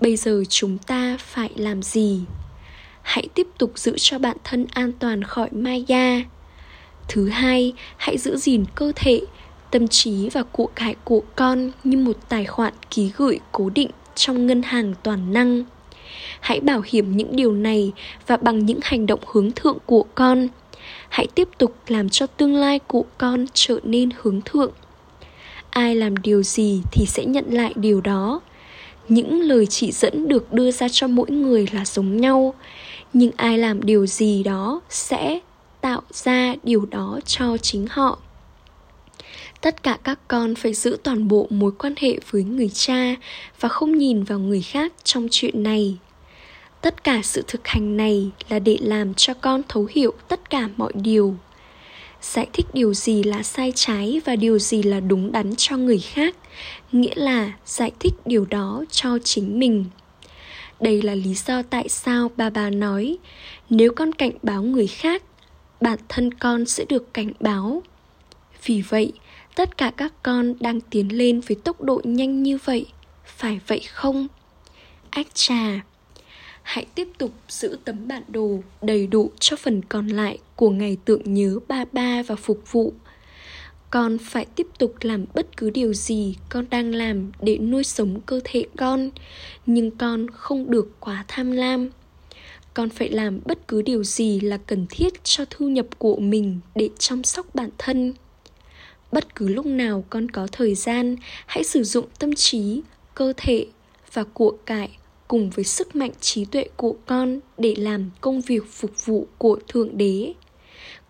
Bây 0.00 0.16
giờ 0.16 0.42
chúng 0.48 0.78
ta 0.78 1.16
phải 1.20 1.50
làm 1.56 1.82
gì? 1.82 2.20
Hãy 3.02 3.28
tiếp 3.34 3.46
tục 3.58 3.72
giữ 3.78 3.94
cho 3.98 4.18
bản 4.18 4.36
thân 4.44 4.66
an 4.72 4.92
toàn 4.92 5.22
khỏi 5.22 5.48
maya. 5.52 6.22
Thứ 7.08 7.28
hai, 7.28 7.72
hãy 7.96 8.18
giữ 8.18 8.36
gìn 8.36 8.64
cơ 8.74 8.92
thể, 8.96 9.20
tâm 9.70 9.88
trí 9.88 10.28
và 10.28 10.42
của 10.42 10.66
cải 10.74 10.94
của 11.04 11.22
con 11.36 11.70
như 11.84 11.98
một 11.98 12.16
tài 12.28 12.44
khoản 12.44 12.72
ký 12.90 13.10
gửi 13.16 13.40
cố 13.52 13.70
định 13.70 13.90
trong 14.14 14.46
ngân 14.46 14.62
hàng 14.62 14.94
toàn 15.02 15.32
năng. 15.32 15.64
Hãy 16.40 16.60
bảo 16.60 16.82
hiểm 16.84 17.16
những 17.16 17.36
điều 17.36 17.52
này 17.52 17.92
và 18.26 18.36
bằng 18.36 18.66
những 18.66 18.80
hành 18.82 19.06
động 19.06 19.20
hướng 19.26 19.52
thượng 19.52 19.78
của 19.86 20.04
con. 20.14 20.48
Hãy 21.08 21.26
tiếp 21.34 21.48
tục 21.58 21.76
làm 21.86 22.08
cho 22.08 22.26
tương 22.26 22.54
lai 22.54 22.78
của 22.78 23.04
con 23.18 23.46
trở 23.54 23.78
nên 23.82 24.10
hướng 24.22 24.40
thượng 24.40 24.72
ai 25.74 25.94
làm 25.94 26.16
điều 26.16 26.42
gì 26.42 26.82
thì 26.92 27.06
sẽ 27.06 27.24
nhận 27.24 27.44
lại 27.48 27.72
điều 27.76 28.00
đó. 28.00 28.40
Những 29.08 29.40
lời 29.40 29.66
chỉ 29.66 29.92
dẫn 29.92 30.28
được 30.28 30.52
đưa 30.52 30.70
ra 30.70 30.88
cho 30.92 31.08
mỗi 31.08 31.30
người 31.30 31.66
là 31.72 31.84
giống 31.84 32.16
nhau. 32.16 32.54
Nhưng 33.12 33.30
ai 33.36 33.58
làm 33.58 33.82
điều 33.82 34.06
gì 34.06 34.42
đó 34.42 34.80
sẽ 34.90 35.40
tạo 35.80 36.02
ra 36.10 36.54
điều 36.62 36.86
đó 36.86 37.20
cho 37.26 37.56
chính 37.56 37.86
họ. 37.90 38.18
Tất 39.60 39.82
cả 39.82 39.98
các 40.04 40.18
con 40.28 40.54
phải 40.54 40.74
giữ 40.74 40.96
toàn 41.02 41.28
bộ 41.28 41.46
mối 41.50 41.72
quan 41.78 41.94
hệ 41.98 42.18
với 42.30 42.44
người 42.44 42.68
cha 42.68 43.14
và 43.60 43.68
không 43.68 43.98
nhìn 43.98 44.24
vào 44.24 44.38
người 44.38 44.62
khác 44.62 44.92
trong 45.04 45.28
chuyện 45.30 45.62
này. 45.62 45.96
Tất 46.80 47.04
cả 47.04 47.20
sự 47.22 47.44
thực 47.46 47.68
hành 47.68 47.96
này 47.96 48.30
là 48.48 48.58
để 48.58 48.78
làm 48.80 49.14
cho 49.14 49.34
con 49.34 49.62
thấu 49.68 49.88
hiểu 49.90 50.12
tất 50.28 50.50
cả 50.50 50.68
mọi 50.76 50.92
điều 50.94 51.36
giải 52.24 52.46
thích 52.52 52.66
điều 52.72 52.94
gì 52.94 53.22
là 53.22 53.42
sai 53.42 53.72
trái 53.74 54.20
và 54.24 54.36
điều 54.36 54.58
gì 54.58 54.82
là 54.82 55.00
đúng 55.00 55.32
đắn 55.32 55.54
cho 55.56 55.76
người 55.76 55.98
khác? 55.98 56.36
Nghĩa 56.92 57.14
là 57.14 57.52
giải 57.66 57.92
thích 58.00 58.12
điều 58.24 58.44
đó 58.44 58.84
cho 58.90 59.18
chính 59.24 59.58
mình. 59.58 59.84
Đây 60.80 61.02
là 61.02 61.14
lý 61.14 61.34
do 61.34 61.62
tại 61.62 61.88
sao 61.88 62.30
bà 62.36 62.50
bà 62.50 62.70
nói, 62.70 63.18
nếu 63.70 63.92
con 63.96 64.12
cảnh 64.12 64.32
báo 64.42 64.62
người 64.62 64.86
khác, 64.86 65.22
bản 65.80 65.98
thân 66.08 66.34
con 66.34 66.66
sẽ 66.66 66.84
được 66.88 67.14
cảnh 67.14 67.32
báo. 67.40 67.82
Vì 68.64 68.82
vậy, 68.82 69.12
tất 69.54 69.76
cả 69.76 69.92
các 69.96 70.12
con 70.22 70.54
đang 70.60 70.80
tiến 70.80 71.18
lên 71.18 71.40
với 71.40 71.56
tốc 71.64 71.80
độ 71.80 72.00
nhanh 72.04 72.42
như 72.42 72.58
vậy, 72.64 72.86
phải 73.24 73.60
vậy 73.66 73.80
không? 73.80 74.26
Ách 75.10 75.34
trà 75.34 75.80
hãy 76.64 76.86
tiếp 76.94 77.08
tục 77.18 77.30
giữ 77.48 77.78
tấm 77.84 78.08
bản 78.08 78.22
đồ 78.28 78.58
đầy 78.82 79.06
đủ 79.06 79.30
cho 79.40 79.56
phần 79.56 79.82
còn 79.88 80.08
lại 80.08 80.38
của 80.56 80.70
ngày 80.70 80.96
tượng 81.04 81.34
nhớ 81.34 81.58
ba 81.68 81.84
ba 81.92 82.22
và 82.22 82.36
phục 82.36 82.72
vụ. 82.72 82.92
Con 83.90 84.18
phải 84.18 84.46
tiếp 84.56 84.66
tục 84.78 84.94
làm 85.00 85.24
bất 85.34 85.56
cứ 85.56 85.70
điều 85.70 85.92
gì 85.92 86.36
con 86.48 86.64
đang 86.70 86.94
làm 86.94 87.32
để 87.40 87.58
nuôi 87.58 87.84
sống 87.84 88.20
cơ 88.26 88.40
thể 88.44 88.64
con, 88.76 89.10
nhưng 89.66 89.90
con 89.90 90.26
không 90.30 90.70
được 90.70 91.00
quá 91.00 91.24
tham 91.28 91.50
lam. 91.50 91.90
Con 92.74 92.90
phải 92.90 93.08
làm 93.10 93.40
bất 93.44 93.68
cứ 93.68 93.82
điều 93.82 94.04
gì 94.04 94.40
là 94.40 94.56
cần 94.56 94.86
thiết 94.90 95.24
cho 95.24 95.44
thu 95.50 95.68
nhập 95.68 95.86
của 95.98 96.16
mình 96.16 96.60
để 96.74 96.88
chăm 96.98 97.24
sóc 97.24 97.54
bản 97.54 97.70
thân. 97.78 98.14
Bất 99.12 99.34
cứ 99.34 99.48
lúc 99.48 99.66
nào 99.66 100.04
con 100.10 100.30
có 100.30 100.46
thời 100.52 100.74
gian, 100.74 101.16
hãy 101.46 101.64
sử 101.64 101.84
dụng 101.84 102.06
tâm 102.18 102.34
trí, 102.34 102.82
cơ 103.14 103.32
thể 103.36 103.66
và 104.12 104.24
của 104.24 104.56
cải 104.66 104.90
cùng 105.34 105.50
với 105.50 105.64
sức 105.64 105.96
mạnh 105.96 106.10
trí 106.20 106.44
tuệ 106.44 106.68
của 106.76 106.96
con 107.06 107.40
để 107.58 107.74
làm 107.78 108.10
công 108.20 108.40
việc 108.40 108.62
phục 108.70 109.04
vụ 109.04 109.26
của 109.38 109.58
thượng 109.68 109.98
đế. 109.98 110.32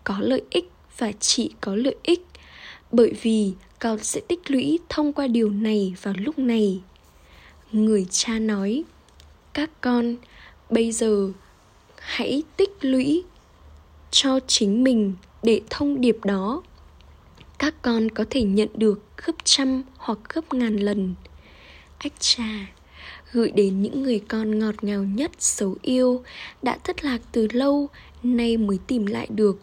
Có 0.03 0.19
lợi 0.19 0.41
ích 0.49 0.71
và 0.97 1.11
chỉ 1.19 1.51
có 1.61 1.75
lợi 1.75 1.95
ích, 2.03 2.25
bởi 2.91 3.13
vì 3.21 3.51
con 3.79 4.03
sẽ 4.03 4.21
tích 4.27 4.51
lũy 4.51 4.79
thông 4.89 5.13
qua 5.13 5.27
điều 5.27 5.49
này 5.49 5.95
vào 6.01 6.13
lúc 6.17 6.39
này. 6.39 6.81
Người 7.71 8.05
cha 8.09 8.39
nói, 8.39 8.83
các 9.53 9.69
con, 9.81 10.15
bây 10.69 10.91
giờ 10.91 11.31
hãy 11.95 12.43
tích 12.57 12.77
lũy 12.81 13.23
cho 14.11 14.39
chính 14.47 14.83
mình 14.83 15.13
để 15.43 15.61
thông 15.69 16.01
điệp 16.01 16.17
đó. 16.23 16.63
Các 17.59 17.81
con 17.81 18.09
có 18.09 18.25
thể 18.29 18.43
nhận 18.43 18.69
được 18.73 19.01
gấp 19.25 19.33
trăm 19.43 19.83
hoặc 19.97 20.19
gấp 20.33 20.53
ngàn 20.53 20.77
lần. 20.77 21.15
Ách 21.97 22.13
cha 22.19 22.65
gửi 23.33 23.51
đến 23.51 23.81
những 23.81 24.03
người 24.03 24.19
con 24.27 24.59
ngọt 24.59 24.83
ngào 24.83 25.03
nhất, 25.03 25.31
xấu 25.39 25.75
yêu, 25.81 26.23
đã 26.61 26.77
thất 26.83 27.05
lạc 27.05 27.21
từ 27.31 27.47
lâu, 27.51 27.89
nay 28.23 28.57
mới 28.57 28.79
tìm 28.87 29.05
lại 29.05 29.27
được. 29.29 29.59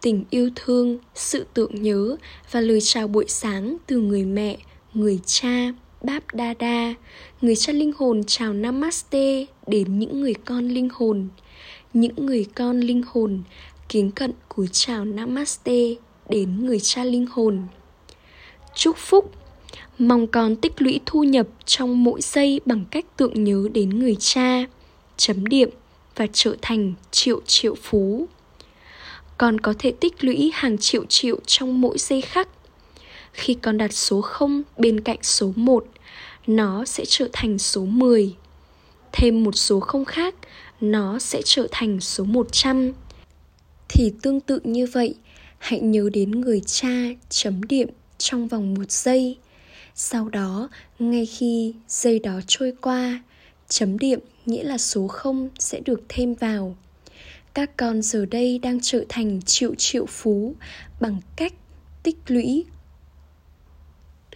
Tình 0.00 0.24
yêu 0.30 0.50
thương, 0.56 0.98
sự 1.14 1.46
tưởng 1.54 1.82
nhớ 1.82 2.16
và 2.50 2.60
lời 2.60 2.78
chào 2.82 3.08
buổi 3.08 3.24
sáng 3.28 3.76
từ 3.86 4.00
người 4.00 4.24
mẹ, 4.24 4.58
người 4.94 5.20
cha, 5.26 5.72
báp 6.02 6.34
đa 6.34 6.54
đa, 6.58 6.94
người 7.40 7.56
cha 7.56 7.72
linh 7.72 7.92
hồn 7.96 8.22
chào 8.26 8.52
namaste 8.52 9.46
đến 9.66 9.98
những 9.98 10.20
người 10.20 10.34
con 10.34 10.68
linh 10.68 10.88
hồn. 10.92 11.28
Những 11.94 12.26
người 12.26 12.46
con 12.54 12.80
linh 12.80 13.02
hồn 13.06 13.42
kính 13.88 14.10
cận 14.10 14.32
cúi 14.48 14.68
chào 14.72 15.04
namaste 15.04 15.94
đến 16.28 16.66
người 16.66 16.80
cha 16.80 17.04
linh 17.04 17.26
hồn. 17.30 17.62
Chúc 18.74 18.96
phúc 18.96 19.32
mong 20.00 20.26
con 20.26 20.56
tích 20.56 20.82
lũy 20.82 21.00
thu 21.06 21.24
nhập 21.24 21.46
trong 21.64 22.04
mỗi 22.04 22.20
giây 22.22 22.60
bằng 22.66 22.84
cách 22.90 23.04
tượng 23.16 23.44
nhớ 23.44 23.68
đến 23.72 23.98
người 23.98 24.16
cha, 24.18 24.64
chấm 25.16 25.46
điểm 25.46 25.70
và 26.16 26.26
trở 26.32 26.56
thành 26.62 26.92
triệu 27.10 27.40
triệu 27.46 27.74
phú. 27.82 28.28
Con 29.38 29.60
có 29.60 29.74
thể 29.78 29.92
tích 30.00 30.24
lũy 30.24 30.50
hàng 30.54 30.78
triệu 30.78 31.04
triệu 31.08 31.36
trong 31.46 31.80
mỗi 31.80 31.98
giây 31.98 32.20
khắc. 32.20 32.48
Khi 33.32 33.54
con 33.54 33.78
đặt 33.78 33.92
số 33.92 34.20
0 34.20 34.62
bên 34.78 35.00
cạnh 35.00 35.18
số 35.22 35.52
1 35.56 35.84
nó 36.46 36.84
sẽ 36.84 37.04
trở 37.08 37.28
thành 37.32 37.58
số 37.58 37.84
10 37.84 38.34
thêm 39.12 39.44
một 39.44 39.56
số 39.56 39.80
không 39.80 40.04
khác, 40.04 40.34
nó 40.80 41.18
sẽ 41.18 41.42
trở 41.44 41.66
thành 41.70 42.00
số 42.00 42.24
100 42.24 42.92
thì 43.88 44.12
tương 44.22 44.40
tự 44.40 44.60
như 44.64 44.86
vậy, 44.92 45.14
hãy 45.58 45.80
nhớ 45.80 46.10
đến 46.12 46.30
người 46.30 46.60
cha 46.66 46.88
chấm 47.28 47.62
điểm 47.62 47.88
trong 48.18 48.48
vòng 48.48 48.74
một 48.74 48.90
giây 48.90 49.36
sau 49.94 50.28
đó, 50.28 50.68
ngay 50.98 51.26
khi 51.26 51.74
giây 51.88 52.18
đó 52.18 52.40
trôi 52.46 52.72
qua, 52.80 53.22
chấm 53.68 53.98
điểm 53.98 54.20
nghĩa 54.46 54.62
là 54.62 54.78
số 54.78 55.08
0 55.08 55.48
sẽ 55.58 55.80
được 55.80 56.02
thêm 56.08 56.34
vào. 56.34 56.76
Các 57.54 57.76
con 57.76 58.02
giờ 58.02 58.26
đây 58.26 58.58
đang 58.58 58.78
trở 58.82 59.04
thành 59.08 59.40
triệu 59.46 59.74
triệu 59.74 60.06
phú 60.06 60.54
bằng 61.00 61.20
cách 61.36 61.52
tích 62.02 62.18
lũy 62.26 62.64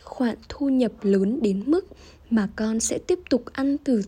khoản 0.04 0.36
thu 0.48 0.68
nhập 0.68 0.92
lớn 1.02 1.42
đến 1.42 1.62
mức 1.66 1.86
mà 2.30 2.48
con 2.56 2.80
sẽ 2.80 2.98
tiếp 3.06 3.18
tục 3.30 3.44
ăn 3.52 3.76
từ 3.78 4.02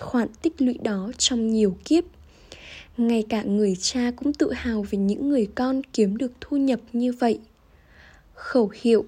khoản 0.00 0.28
tích 0.42 0.62
lũy 0.62 0.78
đó 0.82 1.10
trong 1.18 1.50
nhiều 1.50 1.76
kiếp. 1.84 2.04
Ngay 2.96 3.24
cả 3.28 3.42
người 3.42 3.76
cha 3.80 4.10
cũng 4.16 4.32
tự 4.32 4.52
hào 4.52 4.82
về 4.90 4.98
những 4.98 5.28
người 5.28 5.48
con 5.54 5.82
kiếm 5.92 6.16
được 6.16 6.32
thu 6.40 6.56
nhập 6.56 6.80
như 6.92 7.12
vậy. 7.12 7.40
Khẩu 8.34 8.72
hiệu 8.80 9.04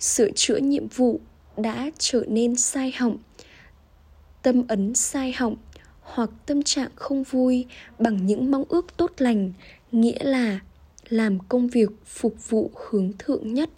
sửa 0.00 0.30
chữa 0.30 0.56
nhiệm 0.56 0.88
vụ 0.88 1.20
đã 1.56 1.90
trở 1.98 2.24
nên 2.28 2.56
sai 2.56 2.92
hỏng. 2.96 3.18
Tâm 4.42 4.62
ấn 4.68 4.94
sai 4.94 5.32
hỏng 5.32 5.56
hoặc 6.00 6.30
tâm 6.46 6.62
trạng 6.62 6.90
không 6.94 7.22
vui 7.22 7.66
bằng 7.98 8.26
những 8.26 8.50
mong 8.50 8.64
ước 8.68 8.96
tốt 8.96 9.12
lành, 9.18 9.52
nghĩa 9.92 10.24
là 10.24 10.60
làm 11.08 11.38
công 11.48 11.68
việc 11.68 11.90
phục 12.06 12.48
vụ 12.48 12.70
hướng 12.74 13.12
thượng 13.18 13.54
nhất. 13.54 13.70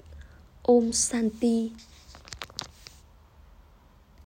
Ôm 0.63 0.93
santi 0.93 1.71